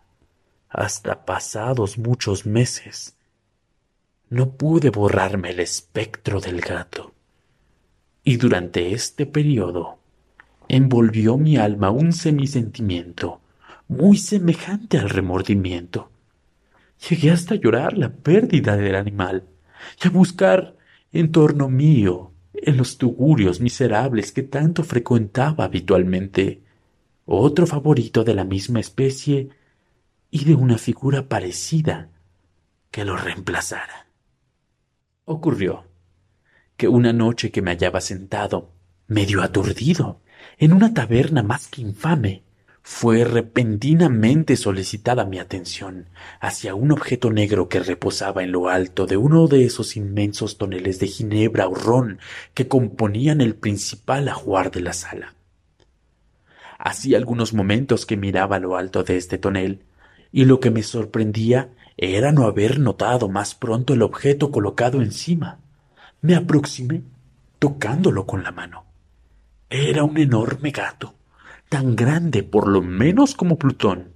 Hasta 0.70 1.26
pasados 1.26 1.98
muchos 1.98 2.46
meses 2.46 3.18
no 4.32 4.52
pude 4.52 4.88
borrarme 4.88 5.50
el 5.50 5.60
espectro 5.60 6.40
del 6.40 6.62
gato. 6.62 7.12
Y 8.24 8.38
durante 8.38 8.92
este 8.92 9.26
periodo 9.26 9.98
envolvió 10.68 11.36
mi 11.36 11.58
alma 11.58 11.90
un 11.90 12.14
semisentimiento 12.14 13.42
muy 13.88 14.16
semejante 14.16 14.96
al 14.96 15.10
remordimiento. 15.10 16.10
Llegué 17.10 17.30
hasta 17.30 17.56
llorar 17.56 17.98
la 17.98 18.10
pérdida 18.10 18.78
del 18.78 18.94
animal 18.94 19.44
y 20.02 20.08
a 20.08 20.10
buscar 20.10 20.76
en 21.12 21.30
torno 21.30 21.68
mío, 21.68 22.32
en 22.54 22.78
los 22.78 22.96
tugurios 22.96 23.60
miserables 23.60 24.32
que 24.32 24.44
tanto 24.44 24.82
frecuentaba 24.82 25.64
habitualmente, 25.64 26.62
otro 27.26 27.66
favorito 27.66 28.24
de 28.24 28.34
la 28.34 28.44
misma 28.44 28.80
especie 28.80 29.50
y 30.30 30.46
de 30.46 30.54
una 30.54 30.78
figura 30.78 31.28
parecida 31.28 32.08
que 32.90 33.04
lo 33.04 33.18
reemplazara. 33.18 34.06
Ocurrió 35.24 35.84
que 36.76 36.88
una 36.88 37.12
noche 37.12 37.52
que 37.52 37.62
me 37.62 37.70
hallaba 37.70 38.00
sentado, 38.00 38.72
medio 39.06 39.42
aturdido, 39.42 40.20
en 40.58 40.72
una 40.72 40.94
taberna 40.94 41.44
más 41.44 41.68
que 41.68 41.80
infame, 41.80 42.42
fue 42.82 43.22
repentinamente 43.22 44.56
solicitada 44.56 45.24
mi 45.24 45.38
atención 45.38 46.08
hacia 46.40 46.74
un 46.74 46.90
objeto 46.90 47.30
negro 47.30 47.68
que 47.68 47.78
reposaba 47.78 48.42
en 48.42 48.50
lo 48.50 48.68
alto 48.68 49.06
de 49.06 49.16
uno 49.16 49.46
de 49.46 49.64
esos 49.64 49.96
inmensos 49.96 50.58
toneles 50.58 50.98
de 50.98 51.06
ginebra 51.06 51.68
o 51.68 51.74
ron 51.76 52.18
que 52.54 52.66
componían 52.66 53.40
el 53.40 53.54
principal 53.54 54.28
ajuar 54.28 54.72
de 54.72 54.80
la 54.80 54.92
sala. 54.92 55.34
Hacía 56.78 57.16
algunos 57.16 57.54
momentos 57.54 58.06
que 58.06 58.16
miraba 58.16 58.58
lo 58.58 58.76
alto 58.76 59.04
de 59.04 59.16
este 59.16 59.38
tonel, 59.38 59.84
y 60.32 60.46
lo 60.46 60.58
que 60.58 60.72
me 60.72 60.82
sorprendía 60.82 61.70
era 62.02 62.32
no 62.32 62.46
haber 62.46 62.80
notado 62.80 63.28
más 63.28 63.54
pronto 63.54 63.94
el 63.94 64.02
objeto 64.02 64.50
colocado 64.50 65.00
encima. 65.00 65.60
Me 66.20 66.34
aproximé, 66.34 67.04
tocándolo 67.60 68.26
con 68.26 68.42
la 68.42 68.50
mano. 68.50 68.86
Era 69.70 70.02
un 70.02 70.18
enorme 70.18 70.72
gato, 70.72 71.14
tan 71.68 71.94
grande 71.94 72.42
por 72.42 72.66
lo 72.66 72.82
menos 72.82 73.36
como 73.36 73.56
Plutón, 73.56 74.14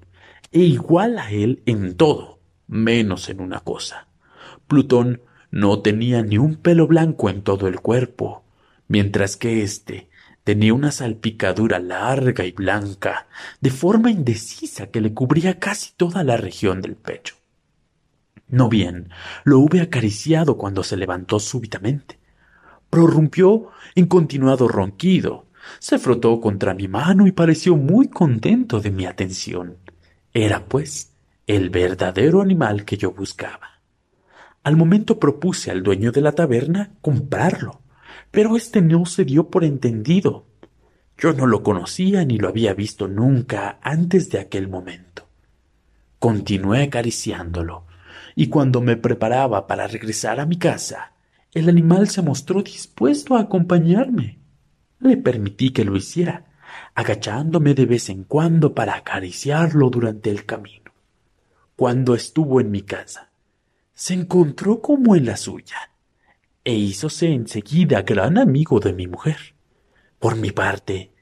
e 0.51 0.59
igual 0.59 1.17
a 1.17 1.31
él 1.31 1.63
en 1.65 1.97
todo, 1.97 2.41
menos 2.67 3.29
en 3.29 3.41
una 3.41 3.61
cosa. 3.61 4.09
Plutón 4.67 5.23
no 5.53 5.81
tenía 5.81 6.23
ni 6.23 6.39
un 6.39 6.57
pelo 6.57 6.89
blanco 6.89 7.31
en 7.31 7.43
todo 7.43 7.69
el 7.69 7.79
cuerpo, 7.79 8.43
mientras 8.89 9.37
que 9.37 9.63
éste 9.63 10.11
tenía 10.43 10.75
una 10.75 10.91
salpicadura 10.91 11.79
larga 11.79 12.45
y 12.45 12.51
blanca, 12.51 13.29
de 13.61 13.71
forma 13.71 14.11
indecisa 14.11 14.89
que 14.89 15.01
le 15.01 15.15
cubría 15.15 15.61
casi 15.61 15.93
toda 15.97 16.25
la 16.25 16.37
región 16.37 16.83
del 16.83 16.97
pecho. 16.97 17.37
No 18.49 18.69
bien, 18.69 19.11
lo 19.45 19.59
hube 19.59 19.81
acariciado 19.81 20.57
cuando 20.57 20.83
se 20.83 20.97
levantó 20.97 21.41
súbitamente. 21.41 22.19
Prorrumpió 22.91 23.71
en 23.95 24.07
continuado 24.07 24.69
ronquido, 24.69 25.47
se 25.79 25.99
frotó 25.99 26.41
contra 26.41 26.75
mi 26.75 26.89
mano 26.89 27.27
y 27.27 27.33
pareció 27.33 27.77
muy 27.77 28.09
contento 28.09 28.81
de 28.81 28.91
mi 28.91 29.07
atención. 29.07 29.79
Era, 30.33 30.65
pues, 30.67 31.13
el 31.47 31.71
verdadero 31.71 32.41
animal 32.41 32.85
que 32.85 32.97
yo 32.97 33.13
buscaba. 33.13 33.81
Al 34.63 34.77
momento 34.77 35.19
propuse 35.19 35.71
al 35.71 35.83
dueño 35.83 36.13
de 36.13 36.21
la 36.21 36.33
taberna 36.33 36.93
comprarlo, 37.01 37.83
pero 38.31 38.57
éste 38.57 38.83
no 38.83 39.07
se 39.07 39.25
dio 39.25 39.49
por 39.49 39.65
entendido. 39.65 40.47
Yo 41.19 41.33
no 41.33 41.47
lo 41.47 41.63
conocía 41.63 42.25
ni 42.25 42.39
lo 42.39 42.49
había 42.49 42.75
visto 42.75 43.09
nunca 43.09 43.79
antes 43.83 44.29
de 44.31 44.41
aquel 44.41 44.69
momento. 44.69 45.29
Continué 46.19 46.83
acariciándolo, 46.83 47.86
y 48.39 48.49
cuando 48.49 48.83
me 48.83 48.99
preparaba 48.99 49.67
para 49.67 49.89
regresar 49.89 50.39
a 50.39 50.47
mi 50.47 50.59
casa, 50.59 51.15
el 51.55 51.71
animal 51.71 52.11
se 52.11 52.21
mostró 52.21 52.63
dispuesto 52.63 53.35
a 53.35 53.41
acompañarme. 53.41 54.39
Le 55.01 55.17
permití 55.17 55.71
que 55.71 55.87
lo 55.87 55.97
hiciera, 55.97 56.45
agachándome 56.95 57.73
de 57.73 57.87
vez 57.87 58.11
en 58.11 58.25
cuando 58.25 58.75
para 58.75 58.95
acariciarlo 58.95 59.89
durante 59.89 60.31
el 60.31 60.45
camino. 60.45 60.93
Cuando 61.77 62.15
estuvo 62.15 62.61
en 62.61 62.71
mi 62.71 62.83
casa, 62.83 63.31
se 63.95 64.13
encontró 64.13 64.83
como 64.83 65.17
en 65.17 65.25
la 65.25 65.39
suya, 65.39 65.93
e 66.63 66.75
hízose 66.75 67.33
enseguida 67.33 68.03
gran 68.03 68.37
amigo 68.37 68.81
de 68.81 68.93
mi 68.93 69.07
mujer. 69.07 69.55
Por 70.19 70.37
mi 70.37 70.51
parte, 70.51 71.13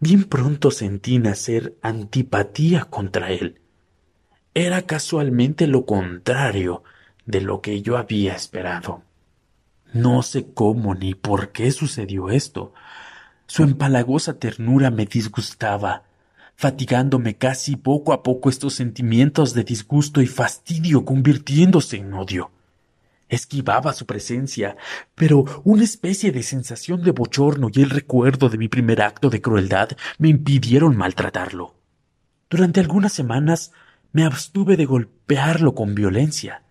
bien 0.00 0.24
pronto 0.24 0.72
sentí 0.72 1.20
nacer 1.20 1.78
antipatía 1.82 2.86
contra 2.86 3.30
él. 3.30 3.61
Era 4.54 4.82
casualmente 4.82 5.66
lo 5.66 5.86
contrario 5.86 6.84
de 7.24 7.40
lo 7.40 7.62
que 7.62 7.80
yo 7.80 7.96
había 7.96 8.34
esperado. 8.34 9.02
No 9.94 10.22
sé 10.22 10.52
cómo 10.52 10.94
ni 10.94 11.14
por 11.14 11.52
qué 11.52 11.70
sucedió 11.70 12.28
esto, 12.28 12.74
su 13.46 13.62
empalagosa 13.62 14.38
ternura 14.38 14.90
me 14.90 15.06
disgustaba, 15.06 16.04
fatigándome 16.54 17.36
casi 17.36 17.76
poco 17.76 18.12
a 18.12 18.22
poco 18.22 18.50
estos 18.50 18.74
sentimientos 18.74 19.54
de 19.54 19.64
disgusto 19.64 20.20
y 20.20 20.26
fastidio 20.26 21.04
convirtiéndose 21.04 21.96
en 21.96 22.12
odio. 22.12 22.50
Esquivaba 23.28 23.94
su 23.94 24.04
presencia, 24.04 24.76
pero 25.14 25.62
una 25.64 25.84
especie 25.84 26.30
de 26.30 26.42
sensación 26.42 27.02
de 27.02 27.12
bochorno 27.12 27.68
y 27.72 27.80
el 27.80 27.88
recuerdo 27.88 28.50
de 28.50 28.58
mi 28.58 28.68
primer 28.68 29.00
acto 29.00 29.30
de 29.30 29.40
crueldad 29.40 29.90
me 30.18 30.28
impidieron 30.28 30.96
maltratarlo. 30.96 31.74
Durante 32.50 32.80
algunas 32.80 33.14
semanas 33.14 33.72
me 34.12 34.24
abstuve 34.24 34.76
de 34.76 34.86
golpearlo 34.86 35.74
con 35.74 35.94
violencia. 35.94 36.62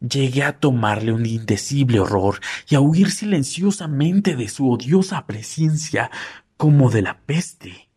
Llegué 0.00 0.42
a 0.42 0.58
tomarle 0.58 1.12
un 1.12 1.26
indecible 1.26 2.00
horror 2.00 2.40
y 2.68 2.74
a 2.74 2.80
huir 2.80 3.10
silenciosamente 3.10 4.36
de 4.36 4.48
su 4.48 4.70
odiosa 4.70 5.26
presencia 5.26 6.10
como 6.56 6.90
de 6.90 7.02
la 7.02 7.18
peste. 7.20 7.88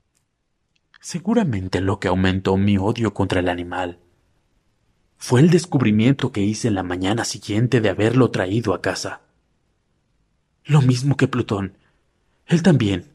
Seguramente 1.02 1.82
lo 1.82 2.00
que 2.00 2.08
aumentó 2.08 2.58
mi 2.58 2.78
odio 2.78 3.14
contra 3.14 3.40
el 3.40 3.50
animal 3.50 4.00
fue 5.20 5.42
el 5.42 5.50
descubrimiento 5.50 6.32
que 6.32 6.42
hice 6.42 6.70
en 6.70 6.76
la 6.76 6.84
mañana 6.84 7.26
siguiente 7.26 7.82
de 7.82 7.90
haberlo 7.90 8.32
traído 8.32 8.74
a 8.74 8.82
casa. 8.82 9.22
Lo 10.64 10.82
mismo 10.82 11.18
que 11.18 11.28
Plutón, 11.28 11.78
él 12.48 12.64
también 12.64 13.12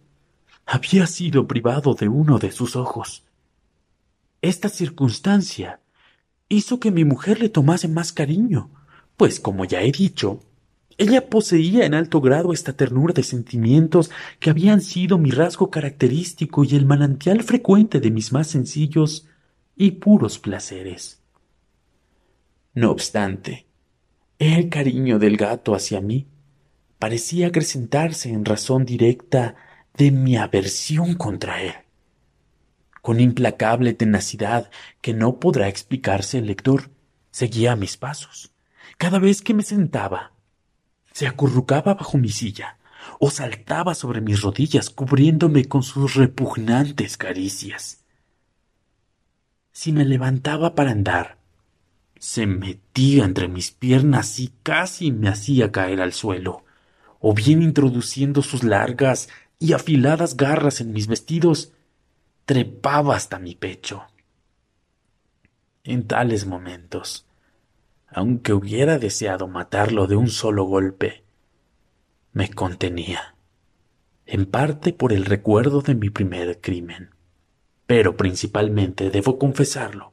había 0.66 1.06
sido 1.06 1.48
privado 1.48 1.94
de 1.94 2.08
uno 2.08 2.38
de 2.38 2.52
sus 2.52 2.76
ojos. 2.76 3.23
Esta 4.44 4.68
circunstancia 4.68 5.80
hizo 6.50 6.78
que 6.78 6.90
mi 6.90 7.06
mujer 7.06 7.40
le 7.40 7.48
tomase 7.48 7.88
más 7.88 8.12
cariño, 8.12 8.70
pues 9.16 9.40
como 9.40 9.64
ya 9.64 9.80
he 9.80 9.90
dicho, 9.90 10.40
ella 10.98 11.30
poseía 11.30 11.86
en 11.86 11.94
alto 11.94 12.20
grado 12.20 12.52
esta 12.52 12.74
ternura 12.74 13.14
de 13.14 13.22
sentimientos 13.22 14.10
que 14.40 14.50
habían 14.50 14.82
sido 14.82 15.16
mi 15.16 15.30
rasgo 15.30 15.70
característico 15.70 16.62
y 16.62 16.76
el 16.76 16.84
manantial 16.84 17.42
frecuente 17.42 18.00
de 18.00 18.10
mis 18.10 18.32
más 18.32 18.48
sencillos 18.48 19.26
y 19.76 19.92
puros 19.92 20.38
placeres. 20.38 21.22
No 22.74 22.90
obstante, 22.90 23.66
el 24.38 24.68
cariño 24.68 25.18
del 25.18 25.38
gato 25.38 25.74
hacia 25.74 26.02
mí 26.02 26.26
parecía 26.98 27.46
acrecentarse 27.46 28.28
en 28.28 28.44
razón 28.44 28.84
directa 28.84 29.54
de 29.96 30.10
mi 30.10 30.36
aversión 30.36 31.14
contra 31.14 31.62
él. 31.62 31.83
Con 33.04 33.20
implacable 33.20 33.92
tenacidad 33.92 34.70
que 35.00 35.12
no 35.12 35.38
podrá 35.38 35.68
explicarse 35.68 36.38
el 36.38 36.46
lector, 36.46 36.90
seguía 37.30 37.76
mis 37.76 37.98
pasos 37.98 38.54
cada 38.96 39.18
vez 39.18 39.42
que 39.42 39.52
me 39.52 39.62
sentaba, 39.62 40.32
se 41.12 41.26
acurrucaba 41.26 41.92
bajo 41.92 42.16
mi 42.16 42.30
silla 42.30 42.78
o 43.20 43.30
saltaba 43.30 43.94
sobre 43.94 44.22
mis 44.22 44.40
rodillas 44.40 44.88
cubriéndome 44.88 45.66
con 45.66 45.82
sus 45.82 46.14
repugnantes 46.14 47.18
caricias. 47.18 48.02
Si 49.72 49.92
me 49.92 50.06
levantaba 50.06 50.74
para 50.74 50.92
andar, 50.92 51.36
se 52.18 52.46
metía 52.46 53.26
entre 53.26 53.48
mis 53.48 53.72
piernas 53.72 54.38
y 54.38 54.54
casi 54.62 55.12
me 55.12 55.28
hacía 55.28 55.70
caer 55.70 56.00
al 56.00 56.14
suelo, 56.14 56.64
o 57.20 57.34
bien 57.34 57.62
introduciendo 57.62 58.40
sus 58.40 58.64
largas 58.64 59.28
y 59.58 59.74
afiladas 59.74 60.38
garras 60.38 60.80
en 60.80 60.94
mis 60.94 61.08
vestidos, 61.08 61.73
trepaba 62.44 63.16
hasta 63.16 63.38
mi 63.38 63.54
pecho. 63.54 64.04
En 65.82 66.06
tales 66.06 66.46
momentos, 66.46 67.26
aunque 68.08 68.52
hubiera 68.52 68.98
deseado 68.98 69.48
matarlo 69.48 70.06
de 70.06 70.16
un 70.16 70.28
solo 70.28 70.64
golpe. 70.64 71.24
Me 72.32 72.50
contenía, 72.50 73.34
en 74.26 74.46
parte 74.46 74.92
por 74.92 75.12
el 75.12 75.24
recuerdo 75.24 75.80
de 75.80 75.94
mi 75.94 76.10
primer 76.10 76.60
crimen, 76.60 77.10
pero 77.86 78.16
principalmente, 78.16 79.10
debo 79.10 79.38
confesarlo, 79.38 80.12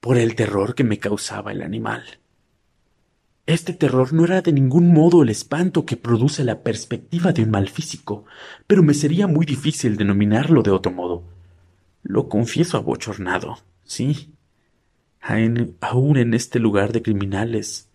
por 0.00 0.18
el 0.18 0.34
terror 0.34 0.74
que 0.74 0.84
me 0.84 0.98
causaba 0.98 1.52
el 1.52 1.62
animal. 1.62 2.20
Este 3.46 3.74
terror 3.74 4.14
no 4.14 4.24
era 4.24 4.40
de 4.40 4.52
ningún 4.52 4.92
modo 4.92 5.22
el 5.22 5.28
espanto 5.28 5.84
que 5.84 5.98
produce 5.98 6.44
la 6.44 6.62
perspectiva 6.62 7.32
de 7.32 7.42
un 7.42 7.50
mal 7.50 7.68
físico, 7.68 8.24
pero 8.66 8.82
me 8.82 8.94
sería 8.94 9.26
muy 9.26 9.44
difícil 9.44 9.96
denominarlo 9.98 10.62
de 10.62 10.70
otro 10.70 10.90
modo. 10.90 11.24
Lo 12.02 12.28
confieso 12.30 12.78
abochornado, 12.78 13.58
sí, 13.84 14.34
aún 15.80 16.16
en 16.16 16.32
este 16.32 16.58
lugar 16.58 16.92
de 16.92 17.02
criminales. 17.02 17.90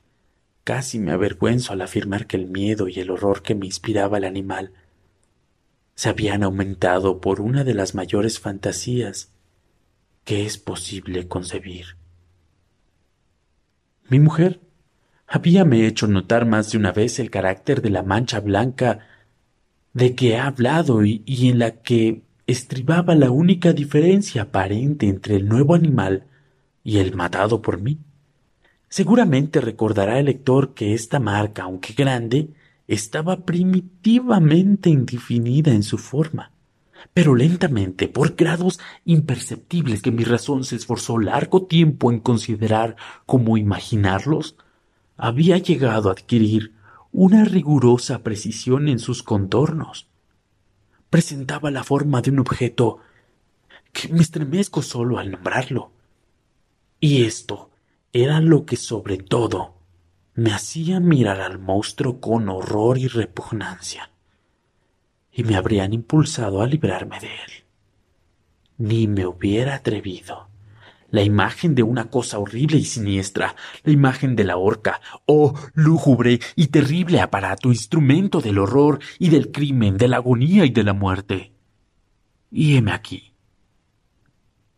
Casi 0.64 1.00
me 1.00 1.12
avergüenzo 1.12 1.74
al 1.74 1.82
afirmar 1.82 2.28
que 2.28 2.38
el 2.38 2.46
miedo 2.46 2.88
y 2.88 3.00
el 3.00 3.10
horror 3.10 3.42
que 3.42 3.56
me 3.56 3.66
inspiraba 3.66 4.20
el 4.20 4.26
animal 4.26 4.72
se 5.96 6.10
habían 6.10 6.44
aumentado 6.44 7.22
por 7.22 7.42
una 7.42 7.64
de 7.64 7.74
las 7.74 7.96
mayores 7.96 8.40
fantasías 8.40 9.34
que 10.26 10.46
es 10.46 10.60
posible 10.60 11.28
concebir. 11.28 11.98
Mi 14.10 14.20
mujer 14.20 14.62
habíame 15.30 15.86
hecho 15.86 16.08
notar 16.08 16.46
más 16.46 16.72
de 16.72 16.78
una 16.78 16.92
vez 16.92 17.20
el 17.20 17.30
carácter 17.30 17.82
de 17.82 17.90
la 17.90 18.04
mancha 18.04 18.40
blanca 18.40 19.00
de 19.94 20.16
que 20.16 20.32
he 20.32 20.40
hablado 20.40 21.06
y, 21.06 21.24
y 21.26 21.50
en 21.50 21.60
la 21.60 21.72
que 21.82 22.24
estribaba 22.48 23.16
la 23.16 23.30
única 23.30 23.74
diferencia 23.74 24.44
aparente 24.44 25.08
entre 25.08 25.36
el 25.36 25.48
nuevo 25.48 25.76
animal 25.76 26.26
y 26.84 26.98
el 26.98 27.16
matado 27.16 27.62
por 27.62 27.80
mí. 27.80 28.00
Seguramente 28.88 29.62
recordará 29.62 30.18
el 30.18 30.26
lector 30.26 30.74
que 30.74 30.96
esta 30.96 31.20
marca, 31.20 31.64
aunque 31.64 31.94
grande, 31.94 32.50
estaba 32.88 33.46
primitivamente 33.46 34.90
indefinida 34.90 35.72
en 35.72 35.84
su 35.84 36.00
forma, 36.00 36.52
pero 37.14 37.36
lentamente, 37.36 38.08
por 38.08 38.36
grados 38.36 38.80
imperceptibles 39.06 40.02
que 40.02 40.12
mi 40.12 40.24
razón 40.24 40.64
se 40.64 40.76
esforzó 40.76 41.20
largo 41.20 41.68
tiempo 41.68 42.12
en 42.12 42.20
considerar 42.20 42.96
como 43.28 43.58
imaginarlos, 43.58 44.56
había 45.20 45.58
llegado 45.58 46.10
a 46.10 46.14
adquirir 46.14 46.74
una 47.12 47.44
rigurosa 47.44 48.24
precisión 48.24 48.88
en 48.88 49.00
sus 49.00 49.22
contornos. 49.22 50.08
Presentaba 51.10 51.72
la 51.72 51.84
forma 51.84 52.22
de 52.22 52.32
un 52.32 52.40
objeto 52.40 53.00
que 53.92 54.08
me 54.08 54.22
estremezco 54.22 54.82
solo 54.82 55.20
al 55.20 55.32
nombrarlo, 55.32 55.92
y 57.02 57.24
esto 57.24 57.72
era 58.14 58.40
lo 58.40 58.66
que 58.66 58.78
sobre 58.78 59.18
todo 59.18 59.76
me 60.36 60.54
hacía 60.54 61.00
mirar 61.00 61.42
al 61.42 61.60
monstruo 61.60 62.22
con 62.22 62.48
horror 62.48 62.98
y 62.98 63.08
repugnancia, 63.08 64.12
y 65.34 65.44
me 65.44 65.56
habrían 65.56 65.94
impulsado 65.94 66.62
a 66.62 66.68
librarme 66.68 67.20
de 67.20 67.28
él. 67.28 67.52
Ni 68.78 69.08
me 69.08 69.26
hubiera 69.26 69.76
atrevido. 69.76 70.49
La 71.12 71.24
imagen 71.24 71.76
de 71.76 71.84
una 71.84 72.10
cosa 72.10 72.40
horrible 72.40 72.78
y 72.78 72.86
siniestra, 72.86 73.56
la 73.84 73.92
imagen 73.92 74.36
de 74.36 74.44
la 74.44 74.58
horca, 74.58 75.02
oh 75.26 75.54
lúgubre 75.74 76.40
y 76.56 76.68
terrible 76.68 77.20
aparato, 77.20 77.70
instrumento 77.70 78.42
del 78.42 78.60
horror 78.60 79.00
y 79.18 79.30
del 79.30 79.52
crimen, 79.52 79.98
de 79.98 80.08
la 80.08 80.18
agonía 80.18 80.66
y 80.66 80.70
de 80.70 80.84
la 80.84 80.94
muerte. 80.94 81.54
Y 82.52 82.76
heme 82.76 82.92
aquí, 82.92 83.34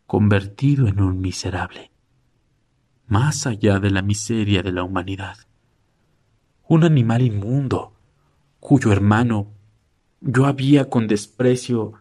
convertido 0.06 0.88
en 0.88 1.00
un 1.00 1.20
miserable, 1.20 1.90
más 3.06 3.46
allá 3.46 3.78
de 3.78 3.90
la 3.90 4.02
miseria 4.02 4.62
de 4.62 4.72
la 4.72 4.84
humanidad. 4.84 5.36
Un 6.66 6.84
animal 6.84 7.22
inmundo, 7.22 7.92
cuyo 8.58 8.92
hermano 8.92 9.52
yo 10.20 10.46
había 10.46 10.88
con 10.88 11.08
desprecio 11.08 11.94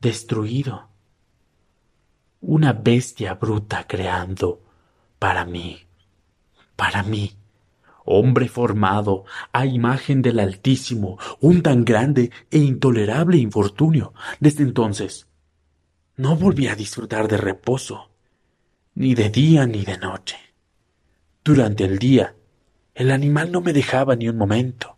destruido. 0.00 0.89
Una 2.42 2.72
bestia 2.72 3.34
bruta 3.34 3.86
creando 3.86 4.62
para 5.18 5.44
mí, 5.44 5.78
para 6.74 7.02
mí, 7.02 7.36
hombre 8.06 8.48
formado 8.48 9.24
a 9.52 9.66
imagen 9.66 10.22
del 10.22 10.40
Altísimo, 10.40 11.18
un 11.40 11.62
tan 11.62 11.84
grande 11.84 12.30
e 12.50 12.56
intolerable 12.56 13.36
infortunio. 13.36 14.14
Desde 14.40 14.62
entonces, 14.62 15.28
no 16.16 16.34
volví 16.34 16.66
a 16.68 16.74
disfrutar 16.74 17.28
de 17.28 17.36
reposo 17.36 18.10
ni 18.94 19.14
de 19.14 19.28
día 19.28 19.66
ni 19.66 19.84
de 19.84 19.98
noche. 19.98 20.38
Durante 21.44 21.84
el 21.84 21.98
día, 21.98 22.34
el 22.94 23.10
animal 23.10 23.52
no 23.52 23.60
me 23.60 23.74
dejaba 23.74 24.16
ni 24.16 24.30
un 24.30 24.38
momento, 24.38 24.96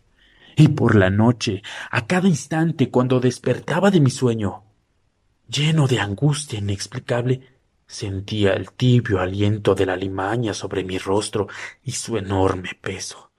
y 0.55 0.69
por 0.69 0.95
la 0.95 1.09
noche, 1.09 1.61
a 1.91 2.07
cada 2.07 2.29
instante 2.29 2.89
cuando 2.89 3.19
despertaba 3.19 3.91
de 3.91 3.99
mi 3.99 4.11
sueño, 4.11 4.63
lleno 5.53 5.87
de 5.87 5.99
angustia 5.99 6.59
inexplicable, 6.59 7.47
sentía 7.85 8.53
el 8.53 8.71
tibio 8.71 9.19
aliento 9.19 9.75
de 9.75 9.85
la 9.85 9.95
limaña 9.95 10.53
sobre 10.53 10.83
mi 10.83 10.97
rostro 10.97 11.47
y 11.83 11.91
su 11.91 12.17
enorme 12.17 12.71
peso. 12.81 13.31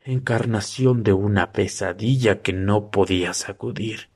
Encarnación 0.00 1.04
de 1.04 1.12
una 1.12 1.52
pesadilla 1.52 2.42
que 2.42 2.52
no 2.52 2.90
podía 2.90 3.32
sacudir, 3.32 4.08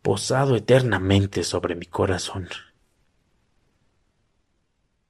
posado 0.00 0.54
eternamente 0.54 1.42
sobre 1.42 1.74
mi 1.74 1.86
corazón. 1.86 2.48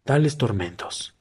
Tales 0.04 0.38
tormentos 0.38 1.14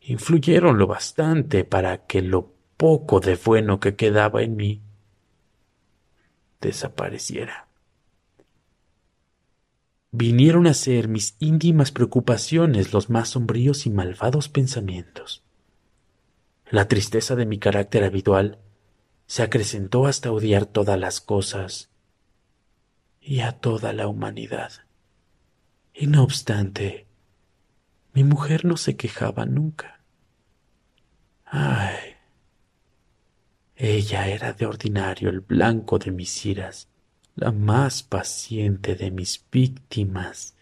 influyeron 0.00 0.78
lo 0.78 0.86
bastante 0.86 1.64
para 1.64 2.06
que 2.06 2.22
lo 2.22 2.52
poco 2.76 3.18
de 3.20 3.36
bueno 3.36 3.80
que 3.80 3.96
quedaba 3.96 4.42
en 4.42 4.56
mí 4.56 4.80
desapareciera. 6.60 7.67
Vinieron 10.10 10.66
a 10.66 10.74
ser 10.74 11.06
mis 11.08 11.36
íntimas 11.38 11.92
preocupaciones 11.92 12.92
los 12.92 13.10
más 13.10 13.30
sombríos 13.30 13.84
y 13.86 13.90
malvados 13.90 14.48
pensamientos. 14.48 15.44
La 16.70 16.88
tristeza 16.88 17.36
de 17.36 17.46
mi 17.46 17.58
carácter 17.58 18.04
habitual 18.04 18.58
se 19.26 19.42
acrecentó 19.42 20.06
hasta 20.06 20.32
odiar 20.32 20.64
todas 20.64 20.98
las 20.98 21.20
cosas 21.20 21.90
y 23.20 23.40
a 23.40 23.52
toda 23.52 23.92
la 23.92 24.08
humanidad. 24.08 24.72
Y 25.92 26.06
no 26.06 26.22
obstante, 26.22 27.06
mi 28.14 28.24
mujer 28.24 28.64
no 28.64 28.78
se 28.78 28.96
quejaba 28.96 29.44
nunca. 29.44 30.00
Ay, 31.44 32.14
ella 33.76 34.28
era 34.28 34.54
de 34.54 34.64
ordinario 34.64 35.28
el 35.28 35.40
blanco 35.40 35.98
de 35.98 36.10
mis 36.10 36.46
iras, 36.46 36.88
la 37.38 37.52
más 37.52 38.02
paciente 38.02 38.96
de 38.96 39.12
mis 39.12 39.44
víctimas 39.52 40.56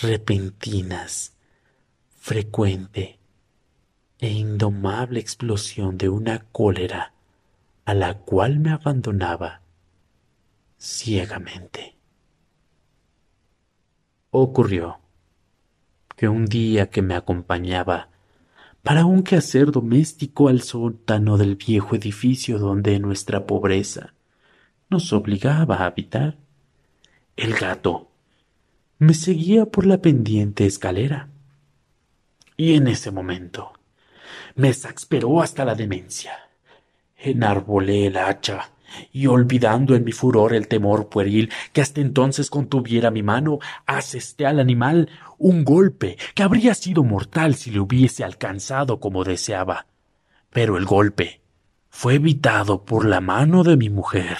repentinas, 0.00 1.34
frecuente 2.16 3.18
e 4.20 4.30
indomable 4.30 5.18
explosión 5.18 5.98
de 5.98 6.08
una 6.08 6.44
cólera 6.52 7.12
a 7.84 7.94
la 7.94 8.18
cual 8.18 8.60
me 8.60 8.70
abandonaba 8.70 9.62
ciegamente. 10.78 11.96
Ocurrió 14.30 15.00
que 16.16 16.28
un 16.28 16.46
día 16.46 16.88
que 16.88 17.02
me 17.02 17.16
acompañaba 17.16 18.10
para 18.84 19.06
un 19.06 19.24
quehacer 19.24 19.72
doméstico 19.72 20.46
al 20.46 20.62
sótano 20.62 21.36
del 21.36 21.56
viejo 21.56 21.96
edificio 21.96 22.60
donde 22.60 23.00
nuestra 23.00 23.44
pobreza 23.44 24.14
nos 24.92 25.12
obligaba 25.12 25.76
a 25.76 25.86
habitar. 25.86 26.36
El 27.34 27.54
gato 27.54 28.10
me 28.98 29.14
seguía 29.14 29.64
por 29.64 29.86
la 29.86 29.98
pendiente 29.98 30.66
escalera. 30.66 31.30
Y 32.58 32.74
en 32.74 32.86
ese 32.86 33.10
momento 33.10 33.72
me 34.54 34.68
exasperó 34.68 35.40
hasta 35.40 35.64
la 35.64 35.74
demencia. 35.74 36.32
Enarbolé 37.16 38.06
el 38.06 38.18
hacha 38.18 38.70
y 39.10 39.26
olvidando 39.26 39.94
en 39.94 40.04
mi 40.04 40.12
furor 40.12 40.52
el 40.52 40.68
temor 40.68 41.08
pueril 41.08 41.50
que 41.72 41.80
hasta 41.80 42.02
entonces 42.02 42.50
contuviera 42.50 43.10
mi 43.10 43.22
mano, 43.22 43.60
asesté 43.86 44.44
al 44.44 44.60
animal 44.60 45.08
un 45.38 45.64
golpe 45.64 46.18
que 46.34 46.42
habría 46.42 46.74
sido 46.74 47.02
mortal 47.02 47.54
si 47.54 47.70
le 47.70 47.80
hubiese 47.80 48.24
alcanzado 48.24 49.00
como 49.00 49.24
deseaba. 49.24 49.86
Pero 50.50 50.76
el 50.76 50.84
golpe 50.84 51.40
fue 51.88 52.16
evitado 52.16 52.84
por 52.84 53.06
la 53.06 53.22
mano 53.22 53.64
de 53.64 53.78
mi 53.78 53.88
mujer. 53.88 54.36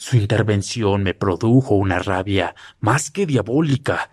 Su 0.00 0.16
intervención 0.16 1.02
me 1.02 1.12
produjo 1.12 1.74
una 1.74 1.98
rabia 1.98 2.54
más 2.80 3.10
que 3.10 3.26
diabólica. 3.26 4.10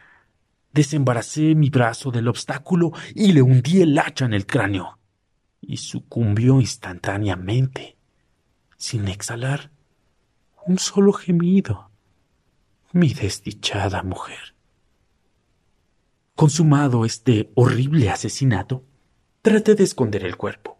Desembaracé 0.73 1.55
mi 1.55 1.69
brazo 1.69 2.11
del 2.11 2.27
obstáculo 2.27 2.91
y 3.15 3.31
le 3.31 3.41
hundí 3.41 3.81
el 3.83 3.97
hacha 3.97 4.25
en 4.25 4.33
el 4.33 4.45
cráneo. 4.45 4.99
Y 5.61 5.77
sucumbió 5.77 6.59
instantáneamente 6.59 7.95
sin 8.75 9.07
exhalar 9.07 9.71
un 10.65 10.77
solo 10.77 11.13
gemido. 11.13 11.89
Mi 12.91 13.13
desdichada 13.13 14.03
mujer. 14.03 14.55
Consumado 16.35 17.05
este 17.05 17.53
horrible 17.55 18.09
asesinato, 18.09 18.83
traté 19.41 19.73
de 19.73 19.85
esconder 19.85 20.25
el 20.25 20.35
cuerpo. 20.35 20.76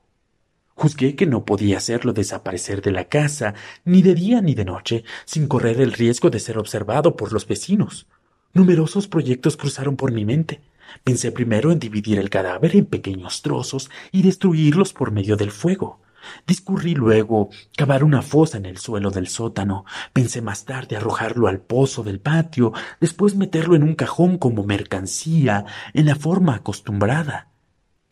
Juzgué 0.79 1.15
que 1.15 1.25
no 1.25 1.43
podía 1.43 1.77
hacerlo 1.77 2.13
desaparecer 2.13 2.83
de 2.83 2.91
la 2.91 3.05
casa, 3.05 3.55
ni 3.83 4.03
de 4.03 4.13
día 4.13 4.41
ni 4.41 4.53
de 4.53 4.63
noche, 4.63 5.03
sin 5.25 5.47
correr 5.47 5.81
el 5.81 5.91
riesgo 5.91 6.29
de 6.29 6.39
ser 6.39 6.59
observado 6.59 7.15
por 7.15 7.33
los 7.33 7.47
vecinos. 7.47 8.05
Numerosos 8.53 9.07
proyectos 9.07 9.57
cruzaron 9.57 9.95
por 9.95 10.11
mi 10.11 10.23
mente. 10.23 10.61
Pensé 11.03 11.31
primero 11.31 11.71
en 11.71 11.79
dividir 11.79 12.19
el 12.19 12.29
cadáver 12.29 12.75
en 12.75 12.85
pequeños 12.85 13.41
trozos 13.41 13.89
y 14.11 14.21
destruirlos 14.21 14.93
por 14.93 15.09
medio 15.09 15.35
del 15.35 15.49
fuego. 15.49 15.99
Discurrí 16.45 16.93
luego 16.93 17.49
cavar 17.75 18.03
una 18.03 18.21
fosa 18.21 18.59
en 18.59 18.67
el 18.67 18.77
suelo 18.77 19.09
del 19.09 19.29
sótano. 19.29 19.83
Pensé 20.13 20.43
más 20.43 20.65
tarde 20.65 20.95
arrojarlo 20.95 21.47
al 21.47 21.59
pozo 21.59 22.03
del 22.03 22.19
patio, 22.19 22.71
después 23.01 23.35
meterlo 23.35 23.75
en 23.75 23.81
un 23.81 23.95
cajón 23.95 24.37
como 24.37 24.63
mercancía, 24.63 25.65
en 25.95 26.05
la 26.05 26.15
forma 26.15 26.53
acostumbrada, 26.53 27.49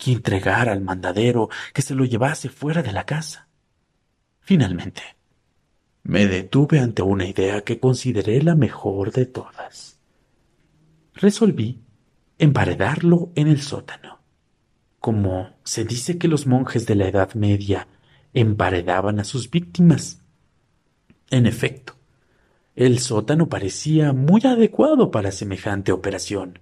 y 0.03 0.13
entregar 0.13 0.69
al 0.69 0.81
mandadero 0.81 1.49
que 1.73 1.81
se 1.81 1.95
lo 1.95 2.05
llevase 2.05 2.49
fuera 2.49 2.81
de 2.83 2.91
la 2.91 3.05
casa. 3.05 3.47
Finalmente, 4.39 5.01
me 6.03 6.27
detuve 6.27 6.79
ante 6.79 7.01
una 7.01 7.25
idea 7.25 7.61
que 7.61 7.79
consideré 7.79 8.41
la 8.41 8.55
mejor 8.55 9.11
de 9.11 9.25
todas. 9.25 9.99
Resolví 11.13 11.81
emparedarlo 12.37 13.31
en 13.35 13.47
el 13.47 13.61
sótano. 13.61 14.19
Como 14.99 15.55
se 15.63 15.85
dice 15.85 16.17
que 16.17 16.27
los 16.27 16.45
monjes 16.45 16.85
de 16.85 16.95
la 16.95 17.07
Edad 17.07 17.33
Media 17.33 17.87
emparedaban 18.33 19.19
a 19.19 19.23
sus 19.23 19.49
víctimas. 19.49 20.21
En 21.31 21.45
efecto, 21.45 21.95
el 22.75 22.99
sótano 22.99 23.47
parecía 23.47 24.13
muy 24.13 24.41
adecuado 24.43 25.09
para 25.09 25.31
semejante 25.31 25.91
operación. 25.91 26.59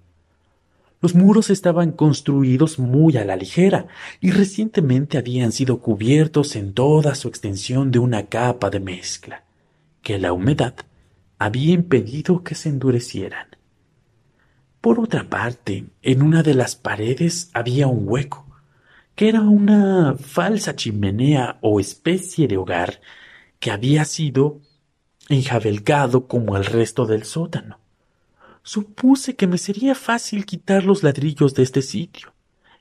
Los 1.04 1.16
muros 1.16 1.50
estaban 1.50 1.92
construidos 1.92 2.80
muy 2.80 3.18
a 3.18 3.26
la 3.26 3.36
ligera 3.36 3.88
y 4.22 4.32
recientemente 4.32 5.18
habían 5.18 5.52
sido 5.52 5.82
cubiertos 5.82 6.56
en 6.56 6.74
toda 6.74 7.14
su 7.16 7.28
extensión 7.28 7.92
de 7.92 8.00
una 8.00 8.28
capa 8.28 8.70
de 8.70 8.80
mezcla, 8.80 9.44
que 10.02 10.18
la 10.18 10.32
humedad 10.32 10.76
había 11.38 11.74
impedido 11.74 12.42
que 12.42 12.56
se 12.56 12.70
endurecieran. 12.70 13.48
Por 14.80 14.98
otra 14.98 15.30
parte, 15.30 15.88
en 16.02 16.22
una 16.22 16.42
de 16.42 16.54
las 16.54 16.78
paredes 16.78 17.50
había 17.52 17.88
un 17.88 18.08
hueco, 18.08 18.46
que 19.14 19.28
era 19.28 19.42
una 19.42 20.16
falsa 20.18 20.74
chimenea 20.74 21.58
o 21.60 21.82
especie 21.82 22.48
de 22.48 22.56
hogar 22.56 23.02
que 23.60 23.72
había 23.72 24.06
sido 24.06 24.62
enjabelgado 25.28 26.28
como 26.28 26.56
el 26.56 26.64
resto 26.64 27.06
del 27.06 27.26
sótano. 27.26 27.83
Supuse 28.66 29.36
que 29.36 29.46
me 29.46 29.58
sería 29.58 29.94
fácil 29.94 30.46
quitar 30.46 30.86
los 30.86 31.04
ladrillos 31.04 31.54
de 31.54 31.64
este 31.64 31.82
sitio, 31.82 32.34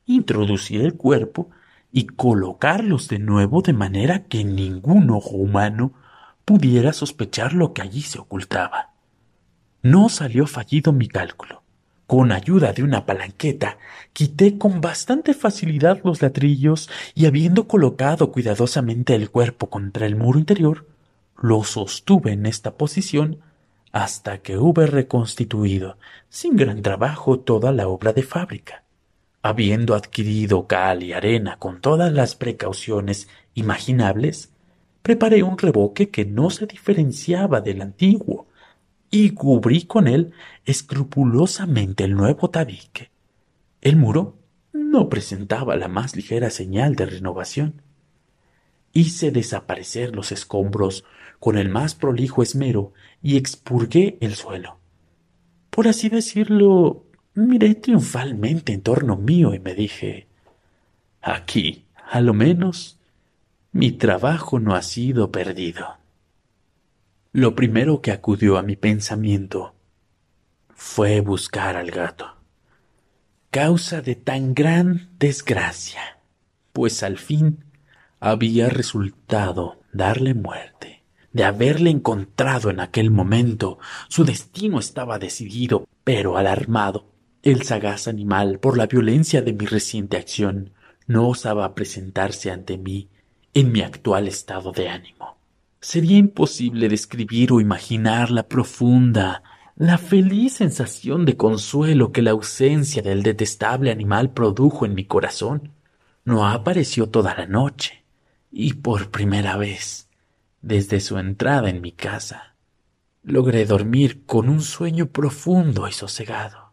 introducir 0.07 0.81
el 0.81 0.95
cuerpo 0.95 1.51
y 1.91 2.07
colocarlos 2.07 3.09
de 3.09 3.19
nuevo 3.19 3.63
de 3.63 3.73
manera 3.73 4.25
que 4.25 4.45
ningún 4.45 5.11
ojo 5.11 5.37
humano 5.37 5.93
pudiera 6.45 6.93
sospechar 6.93 7.53
lo 7.53 7.73
que 7.73 7.83
allí 7.83 8.03
se 8.03 8.21
ocultaba. 8.21 8.93
No 9.83 10.09
salió 10.09 10.47
fallido 10.47 10.93
mi 10.93 11.09
cálculo. 11.09 11.63
Con 12.07 12.31
ayuda 12.31 12.73
de 12.73 12.85
una 12.85 13.05
palanqueta, 13.05 13.79
quité 14.13 14.59
con 14.59 14.81
bastante 14.81 15.35
facilidad 15.35 16.01
los 16.05 16.23
ladrillos 16.23 16.91
y 17.15 17.27
habiendo 17.27 17.67
colocado 17.67 18.31
cuidadosamente 18.31 19.17
el 19.17 19.31
cuerpo 19.31 19.69
contra 19.69 20.07
el 20.07 20.15
muro 20.15 20.39
interior, 20.39 20.87
lo 21.41 21.65
sostuve 21.65 22.33
en 22.33 22.47
esta 22.47 22.75
posición 22.77 23.41
hasta 23.93 24.39
que 24.39 24.57
hube 24.57 24.87
reconstituido, 24.87 25.99
sin 26.31 26.57
gran 26.57 26.83
trabajo, 26.83 27.39
toda 27.39 27.73
la 27.73 27.89
obra 27.89 28.13
de 28.13 28.23
fábrica. 28.23 28.85
Habiendo 29.43 29.95
adquirido 29.95 30.67
cal 30.67 31.03
y 31.03 31.13
arena 31.13 31.59
con 31.59 31.81
todas 31.81 32.13
las 32.13 32.35
precauciones 32.35 33.29
imaginables, 33.55 34.51
preparé 35.03 35.43
un 35.43 35.59
reboque 35.59 36.11
que 36.11 36.25
no 36.25 36.49
se 36.49 36.67
diferenciaba 36.67 37.61
del 37.61 37.83
antiguo, 37.83 38.47
y 39.11 39.31
cubrí 39.31 39.83
con 39.83 40.09
él 40.09 40.33
escrupulosamente 40.65 42.05
el 42.05 42.15
nuevo 42.15 42.49
tabique. 42.49 43.11
El 43.83 43.97
muro 43.97 44.39
no 44.73 45.11
presentaba 45.11 45.77
la 45.77 45.87
más 45.89 46.17
ligera 46.17 46.49
señal 46.49 46.97
de 46.97 47.05
renovación. 47.05 47.83
Hice 48.95 49.31
desaparecer 49.31 50.17
los 50.17 50.33
escombros 50.33 51.05
con 51.43 51.59
el 51.59 51.71
más 51.71 51.97
prolijo 51.97 52.41
esmero 52.41 52.93
y 53.21 53.37
expurgué 53.37 54.17
el 54.21 54.37
suelo. 54.37 54.79
Por 55.71 55.89
así 55.89 56.09
decirlo, 56.09 57.05
Miré 57.35 57.75
triunfalmente 57.75 58.73
en 58.73 58.83
torno 58.83 59.17
mío 59.17 59.53
y 59.53 59.59
me 59.59 59.75
dije, 59.75 60.29
aquí, 61.21 61.87
a 62.09 62.21
lo 62.21 62.33
menos, 62.33 63.01
mi 63.73 63.91
trabajo 63.91 64.61
no 64.61 64.77
ha 64.77 64.83
sido 64.83 65.33
perdido. 65.33 65.97
Lo 67.33 67.57
primero 67.57 68.03
que 68.03 68.13
acudió 68.13 68.57
a 68.57 68.63
mi 68.63 68.77
pensamiento 68.77 69.75
fue 70.77 71.23
buscar 71.23 71.75
al 71.75 71.91
gato. 71.91 72.37
Causa 73.51 74.01
de 74.01 74.15
tan 74.15 74.55
gran 74.55 75.11
desgracia, 75.19 76.21
pues 76.73 77.03
al 77.03 77.19
fin 77.19 77.65
había 78.21 78.69
resultado 78.69 79.81
darle 79.93 80.35
muerte. 80.35 81.02
De 81.33 81.45
haberle 81.45 81.91
encontrado 81.91 82.71
en 82.71 82.81
aquel 82.81 83.11
momento, 83.11 83.79
su 84.09 84.25
destino 84.25 84.79
estaba 84.79 85.19
decidido, 85.19 85.89
pero 86.05 86.37
alarmado, 86.37 87.07
el 87.43 87.63
sagaz 87.63 88.07
animal, 88.07 88.59
por 88.59 88.77
la 88.77 88.87
violencia 88.87 89.43
de 89.43 89.53
mi 89.53 89.67
reciente 89.67 90.17
acción, 90.17 90.73
no 91.07 91.29
osaba 91.29 91.75
presentarse 91.75 92.51
ante 92.51 92.79
mí 92.79 93.09
en 93.55 93.73
mi 93.73 93.81
actual 93.81 94.29
estado 94.29 94.73
de 94.73 94.89
ánimo. 94.89 95.37
Sería 95.81 96.17
imposible 96.19 96.89
describir 96.89 97.53
o 97.53 97.61
imaginar 97.61 98.31
la 98.31 98.47
profunda, 98.47 99.43
la 99.75 99.99
feliz 99.99 100.55
sensación 100.55 101.25
de 101.25 101.37
consuelo 101.37 102.13
que 102.13 102.23
la 102.23 102.31
ausencia 102.31 103.03
del 103.03 103.23
detestable 103.23 103.91
animal 103.91 104.31
produjo 104.31 104.87
en 104.87 104.95
mi 104.95 105.05
corazón. 105.05 105.73
No 106.25 106.47
apareció 106.47 107.09
toda 107.09 107.35
la 107.35 107.47
noche, 107.47 108.05
y 108.53 108.75
por 108.75 109.11
primera 109.11 109.57
vez, 109.57 110.09
desde 110.63 111.01
su 111.01 111.19
entrada 111.19 111.69
en 111.69 111.81
mi 111.81 111.91
casa, 111.91 112.55
logré 113.25 113.67
dormir 113.67 114.25
con 114.25 114.49
un 114.49 114.63
sueño 114.63 115.09
profundo 115.09 115.89
y 115.89 115.93
sosegado. 115.93 116.73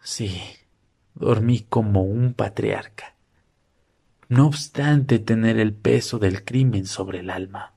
Sí, 0.00 0.40
dormí 1.14 1.60
como 1.60 2.02
un 2.02 2.32
patriarca, 2.32 3.14
no 4.28 4.46
obstante 4.46 5.18
tener 5.18 5.58
el 5.58 5.74
peso 5.74 6.18
del 6.18 6.44
crimen 6.44 6.86
sobre 6.86 7.20
el 7.20 7.30
alma. 7.30 7.74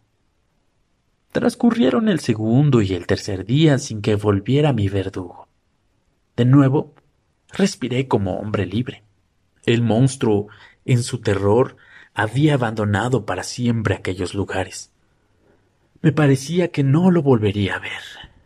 Transcurrieron 1.31 2.09
el 2.09 2.21
segundo 2.21 2.81
y 2.81 2.93
el 2.93 3.05
tercer 3.05 3.45
día 3.45 3.77
sin 3.77 4.01
que 4.01 4.15
volviera 4.15 4.73
mi 4.73 4.89
verdugo. 4.89 5.47
De 6.35 6.45
nuevo, 6.45 6.95
respiré 7.49 8.07
como 8.07 8.39
hombre 8.39 8.65
libre. 8.65 9.03
El 9.65 9.83
monstruo, 9.83 10.47
en 10.85 11.03
su 11.03 11.19
terror, 11.19 11.75
había 12.13 12.55
abandonado 12.55 13.25
para 13.25 13.43
siempre 13.43 13.93
aquellos 13.93 14.33
lugares. 14.33 14.91
Me 16.01 16.13
parecía 16.13 16.69
que 16.69 16.83
no 16.83 17.11
lo 17.11 17.21
volvería 17.21 17.75
a 17.75 17.79
ver. 17.79 18.01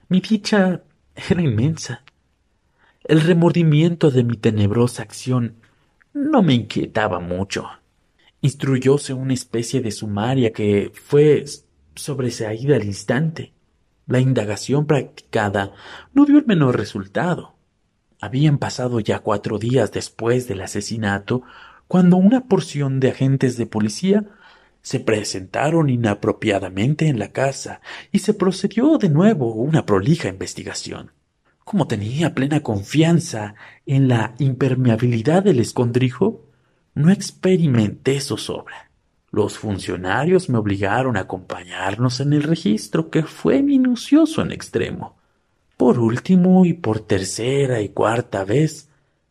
Mi 0.09 0.21
dicha 0.21 0.81
era 1.15 1.41
inmensa. 1.41 2.03
El 3.03 3.21
remordimiento 3.21 4.09
de 4.09 4.23
mi 4.23 4.37
tenebrosa 4.37 5.03
acción 5.03 5.57
no 6.13 6.41
me 6.41 6.53
inquietaba 6.53 7.19
mucho. 7.19 7.67
Instruyóse 8.41 9.13
una 9.13 9.33
especie 9.33 9.81
de 9.81 9.91
sumaria 9.91 10.51
que 10.51 10.91
fue 10.93 11.45
sobreseída 11.95 12.75
al 12.75 12.85
instante. 12.85 13.53
La 14.07 14.19
indagación 14.19 14.85
practicada 14.87 15.73
no 16.13 16.25
dio 16.25 16.39
el 16.39 16.45
menor 16.45 16.77
resultado. 16.77 17.53
Habían 18.19 18.57
pasado 18.57 18.99
ya 18.99 19.19
cuatro 19.19 19.59
días 19.59 19.91
después 19.91 20.47
del 20.47 20.61
asesinato 20.61 21.43
cuando 21.87 22.17
una 22.17 22.47
porción 22.47 22.99
de 22.99 23.09
agentes 23.09 23.57
de 23.57 23.67
policía 23.67 24.25
se 24.83 24.99
presentaron 24.99 25.89
inapropiadamente 25.89 27.07
en 27.07 27.17
la 27.17 27.31
casa 27.31 27.81
y 28.11 28.19
se 28.19 28.33
procedió 28.33 28.97
de 28.97 29.09
nuevo 29.09 29.55
una 29.55 29.85
prolija 29.85 30.27
investigación. 30.27 31.11
Como 31.63 31.87
tenía 31.87 32.35
plena 32.35 32.61
confianza 32.61 33.55
en 33.85 34.09
la 34.09 34.35
impermeabilidad 34.37 35.41
del 35.43 35.61
escondrijo, 35.61 36.45
no 36.93 37.09
experimenté 37.09 38.19
zozobra. 38.19 38.91
Los 39.31 39.57
funcionarios 39.57 40.49
me 40.49 40.57
obligaron 40.57 41.15
a 41.17 41.21
acompañarnos 41.21 42.19
en 42.19 42.33
el 42.33 42.43
registro, 42.43 43.09
que 43.09 43.23
fue 43.23 43.63
minucioso 43.63 44.41
en 44.41 44.51
extremo. 44.51 45.15
Por 45.77 45.97
último 45.97 46.65
y 46.65 46.73
por 46.73 46.99
tercera 46.99 47.81
y 47.81 47.89
cuarta 47.89 48.43
vez 48.43 48.89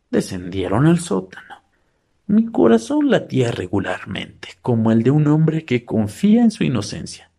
descendieron 0.09 0.87
al 0.87 0.99
sótano. 0.99 1.61
Mi 2.27 2.47
corazón 2.47 3.09
latía 3.09 3.51
regularmente, 3.51 4.42
como 4.63 4.91
el 4.91 5.03
de 5.03 5.11
un 5.11 5.27
hombre 5.27 5.65
que 5.65 5.85
confía 5.85 6.41
en 6.41 6.49
su 6.49 6.63
inocencia. 6.63 7.29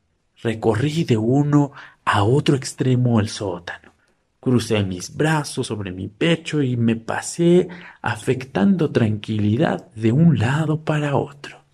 Recorrí 0.42 1.04
de 1.04 1.16
uno 1.16 1.72
a 2.04 2.22
otro 2.22 2.54
extremo 2.54 3.18
el 3.18 3.30
sótano. 3.30 3.92
Crucé 4.40 4.84
mis 4.84 5.16
brazos 5.16 5.68
sobre 5.68 5.90
mi 5.90 6.08
pecho 6.08 6.62
y 6.62 6.76
me 6.76 6.96
pasé 6.96 7.68
afectando 8.02 8.90
tranquilidad 8.92 9.90
de 9.94 10.12
un 10.12 10.38
lado 10.38 10.82
para 10.82 11.16
otro. 11.16 11.64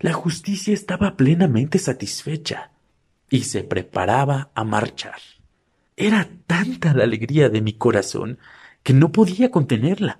La 0.00 0.12
justicia 0.12 0.74
estaba 0.74 1.16
plenamente 1.16 1.78
satisfecha 1.78 2.72
y 3.30 3.42
se 3.42 3.62
preparaba 3.62 4.50
a 4.52 4.64
marchar. 4.64 5.20
Era 5.96 6.28
tanta 6.48 6.92
la 6.92 7.04
alegría 7.04 7.50
de 7.50 7.60
mi 7.60 7.74
corazón 7.74 8.38
que 8.82 8.94
no 8.94 9.12
podía 9.12 9.52
contenerla. 9.52 10.18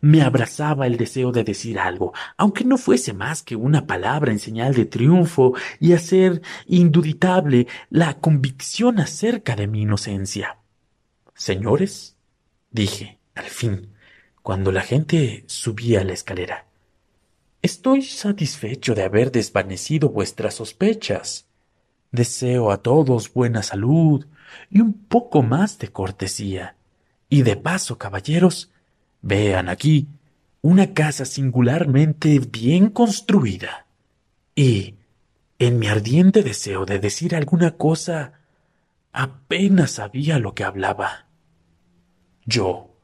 Me 0.00 0.22
abrazaba 0.22 0.86
el 0.86 0.96
deseo 0.96 1.32
de 1.32 1.44
decir 1.44 1.78
algo, 1.78 2.12
aunque 2.36 2.64
no 2.64 2.78
fuese 2.78 3.12
más 3.12 3.42
que 3.42 3.56
una 3.56 3.86
palabra 3.86 4.32
en 4.32 4.38
señal 4.38 4.74
de 4.74 4.86
triunfo 4.86 5.54
y 5.80 5.92
hacer 5.92 6.42
induditable 6.66 7.66
la 7.90 8.14
convicción 8.14 9.00
acerca 9.00 9.56
de 9.56 9.66
mi 9.66 9.82
inocencia. 9.82 10.58
Señores, 11.34 12.16
dije, 12.70 13.18
al 13.34 13.46
fin, 13.46 13.92
cuando 14.42 14.72
la 14.72 14.82
gente 14.82 15.44
subía 15.46 16.04
la 16.04 16.12
escalera, 16.12 16.66
Estoy 17.62 18.02
satisfecho 18.02 18.96
de 18.96 19.04
haber 19.04 19.30
desvanecido 19.30 20.08
vuestras 20.08 20.54
sospechas. 20.54 21.46
Deseo 22.10 22.72
a 22.72 22.78
todos 22.78 23.32
buena 23.32 23.62
salud 23.62 24.26
y 24.68 24.80
un 24.80 24.92
poco 24.92 25.44
más 25.44 25.78
de 25.78 25.86
cortesía. 25.86 26.74
Y 27.28 27.42
de 27.42 27.56
paso, 27.56 27.98
caballeros, 27.98 28.72
vean 29.22 29.68
aquí 29.68 30.08
una 30.60 30.94
casa 30.94 31.24
singularmente 31.24 32.38
bien 32.38 32.90
construida. 32.90 33.86
Y, 34.54 34.96
en 35.58 35.78
mi 35.78 35.88
ardiente 35.88 36.42
deseo 36.42 36.84
de 36.84 36.98
decir 36.98 37.34
alguna 37.34 37.72
cosa, 37.72 38.40
apenas 39.12 39.92
sabía 39.92 40.38
lo 40.38 40.54
que 40.54 40.64
hablaba. 40.64 41.26
Yo 42.44 42.94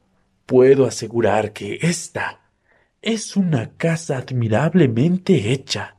puedo 0.47 0.87
asegurar 0.87 1.53
que 1.53 1.79
esta 1.83 2.41
es 3.03 3.37
una 3.37 3.71
casa 3.77 4.19
admirablemente 4.19 5.53
hecha. 5.53 5.97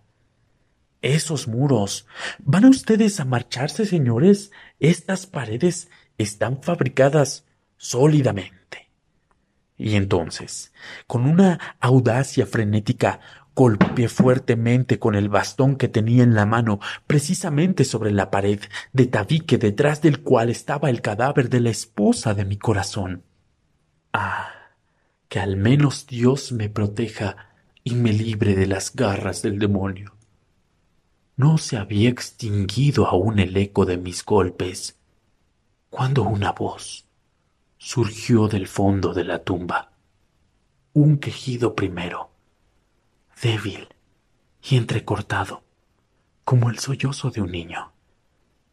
Esos 1.02 1.48
muros. 1.48 2.08
¿Van 2.40 2.66
ustedes 2.66 3.20
a 3.20 3.26
marcharse, 3.26 3.86
señores? 3.86 4.52
Estas 4.80 5.26
paredes 5.26 5.90
están 6.18 6.62
fabricadas 6.62 7.46
sólidamente. 7.78 8.59
Y 9.80 9.96
entonces, 9.96 10.72
con 11.08 11.26
una 11.26 11.78
audacia 11.80 12.46
frenética, 12.46 13.20
golpeé 13.56 14.08
fuertemente 14.08 15.00
con 15.00 15.16
el 15.16 15.30
bastón 15.30 15.76
que 15.76 15.88
tenía 15.88 16.22
en 16.22 16.36
la 16.36 16.46
mano 16.46 16.80
precisamente 17.08 17.84
sobre 17.84 18.12
la 18.12 18.30
pared 18.30 18.60
de 18.94 19.08
tabique 19.08 19.58
detrás 19.58 20.04
del 20.04 20.22
cual 20.22 20.52
estaba 20.52 20.92
el 20.92 21.02
cadáver 21.02 21.50
de 21.50 21.62
la 21.62 21.72
esposa 21.72 22.36
de 22.36 22.46
mi 22.46 22.58
corazón. 22.58 23.24
Ah 24.14 24.54
que 25.30 25.40
al 25.40 25.56
menos 25.56 26.08
Dios 26.08 26.52
me 26.52 26.70
proteja 26.70 27.52
y 27.84 27.94
me 27.94 28.12
libre 28.12 28.56
de 28.56 28.66
las 28.66 28.94
garras 28.96 29.44
del 29.44 29.60
demonio. 29.60 30.16
No 31.38 31.58
se 31.60 31.78
había 31.78 32.10
extinguido 32.10 33.06
aún 33.06 33.40
el 33.40 33.56
eco 33.56 33.86
de 33.86 33.98
mis 33.98 34.26
golpes, 34.26 34.98
cuando 35.90 36.24
una 36.24 36.52
voz 36.52 37.06
surgió 37.80 38.50
del 38.50 38.68
fondo 38.68 39.14
de 39.14 39.24
la 39.24 39.40
tumba. 39.40 39.94
Un 40.94 41.18
quejido 41.18 41.76
primero, 41.76 42.30
débil 43.42 43.88
y 44.62 44.76
entrecortado, 44.76 45.64
como 46.44 46.70
el 46.70 46.78
sollozo 46.78 47.32
de 47.32 47.42
un 47.42 47.52
niño, 47.52 47.94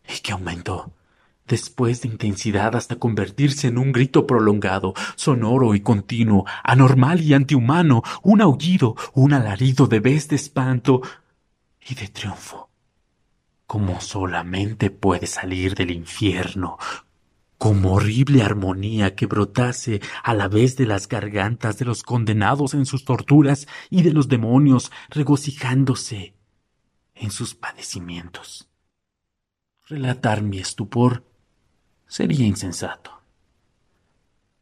y 0.08 0.20
que 0.20 0.32
aumentó 0.32 0.92
después 1.46 2.02
de 2.02 2.08
intensidad 2.08 2.74
hasta 2.74 2.96
convertirse 2.96 3.68
en 3.68 3.78
un 3.78 3.92
grito 3.92 4.26
prolongado, 4.26 4.94
sonoro 5.14 5.76
y 5.76 5.80
continuo, 5.80 6.44
anormal 6.64 7.20
y 7.20 7.34
antihumano, 7.34 8.02
un 8.22 8.40
aullido, 8.40 8.96
un 9.14 9.32
alarido 9.32 9.86
de 9.86 10.00
vez 10.00 10.26
de 10.26 10.34
espanto 10.34 11.02
y 11.88 11.94
de 11.94 12.08
triunfo, 12.08 12.70
como 13.68 14.00
solamente 14.00 14.90
puede 14.90 15.28
salir 15.28 15.76
del 15.76 15.92
infierno, 15.92 16.78
como 17.58 17.94
horrible 17.94 18.42
armonía 18.42 19.14
que 19.14 19.26
brotase 19.26 20.00
a 20.22 20.34
la 20.34 20.48
vez 20.48 20.76
de 20.76 20.86
las 20.86 21.08
gargantas 21.08 21.78
de 21.78 21.84
los 21.84 22.02
condenados 22.02 22.74
en 22.74 22.86
sus 22.86 23.04
torturas 23.04 23.66
y 23.90 24.02
de 24.02 24.12
los 24.12 24.28
demonios 24.28 24.92
regocijándose 25.08 26.34
en 27.14 27.30
sus 27.30 27.54
padecimientos. 27.54 28.68
Relatar 29.88 30.42
mi 30.42 30.58
estupor 30.58 31.24
sería 32.06 32.46
insensato. 32.46 33.12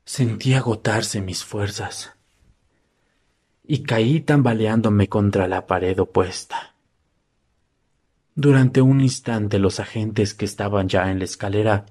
Sentí 0.04 0.54
agotarse 0.54 1.20
mis 1.20 1.42
fuerzas 1.44 2.12
y 3.66 3.83
caí 3.83 4.20
tambaleándome 4.20 5.09
contra 5.09 5.48
la 5.48 5.66
pared 5.66 5.98
opuesta. 5.98 6.74
Durante 8.35 8.83
un 8.83 9.00
instante 9.00 9.59
los 9.59 9.80
agentes 9.80 10.35
que 10.35 10.44
estaban 10.44 10.88
ya 10.88 11.11
en 11.11 11.20
la 11.20 11.24
escalera 11.24 11.87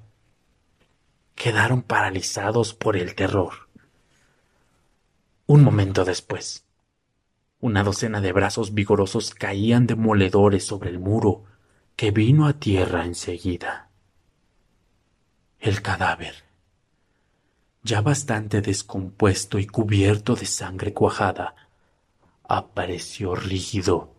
quedaron 1.36 1.82
paralizados 1.82 2.74
por 2.74 2.98
el 2.98 3.16
terror. 3.16 3.70
Un 5.46 5.64
momento 5.64 6.06
después, 6.06 6.66
una 7.60 7.84
docena 7.84 8.22
de 8.22 8.32
brazos 8.32 8.74
vigorosos 8.74 9.34
caían 9.34 9.88
demoledores 9.88 10.66
sobre 10.66 10.90
el 10.90 11.00
muro, 11.00 11.46
que 11.96 12.12
vino 12.12 12.48
a 12.48 12.54
tierra 12.54 13.06
enseguida. 13.06 13.90
El 15.60 15.82
cadáver, 15.82 16.44
ya 17.84 18.02
bastante 18.02 18.62
descompuesto 18.62 19.60
y 19.60 19.68
cubierto 19.68 20.36
de 20.36 20.46
sangre 20.46 20.94
cuajada, 20.94 21.56
apareció 22.44 23.36
rígido 23.36 24.14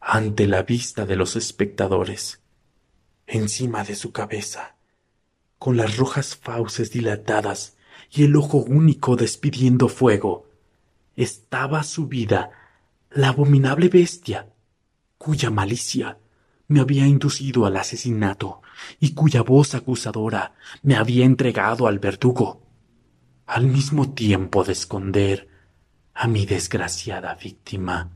ante 0.00 0.46
la 0.46 0.62
vista 0.62 1.06
de 1.06 1.16
los 1.16 1.36
espectadores. 1.36 2.40
Encima 3.26 3.84
de 3.84 3.94
su 3.94 4.10
cabeza, 4.10 4.77
con 5.58 5.76
las 5.76 5.96
rojas 5.96 6.36
fauces 6.36 6.90
dilatadas 6.92 7.76
y 8.10 8.24
el 8.24 8.36
ojo 8.36 8.58
único 8.58 9.16
despidiendo 9.16 9.88
fuego, 9.88 10.46
estaba 11.16 11.82
subida 11.82 12.50
la 13.10 13.28
abominable 13.28 13.88
bestia 13.88 14.48
cuya 15.18 15.50
malicia 15.50 16.18
me 16.68 16.80
había 16.80 17.06
inducido 17.06 17.66
al 17.66 17.76
asesinato 17.76 18.62
y 19.00 19.14
cuya 19.14 19.42
voz 19.42 19.74
acusadora 19.74 20.54
me 20.82 20.96
había 20.96 21.24
entregado 21.24 21.86
al 21.86 21.98
verdugo, 21.98 22.62
al 23.46 23.66
mismo 23.66 24.12
tiempo 24.12 24.62
de 24.64 24.72
esconder 24.72 25.48
a 26.14 26.28
mi 26.28 26.46
desgraciada 26.46 27.34
víctima. 27.34 28.10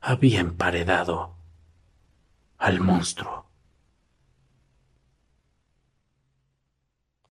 Había 0.00 0.40
emparedado 0.40 1.34
al 2.56 2.80
monstruo. 2.80 3.47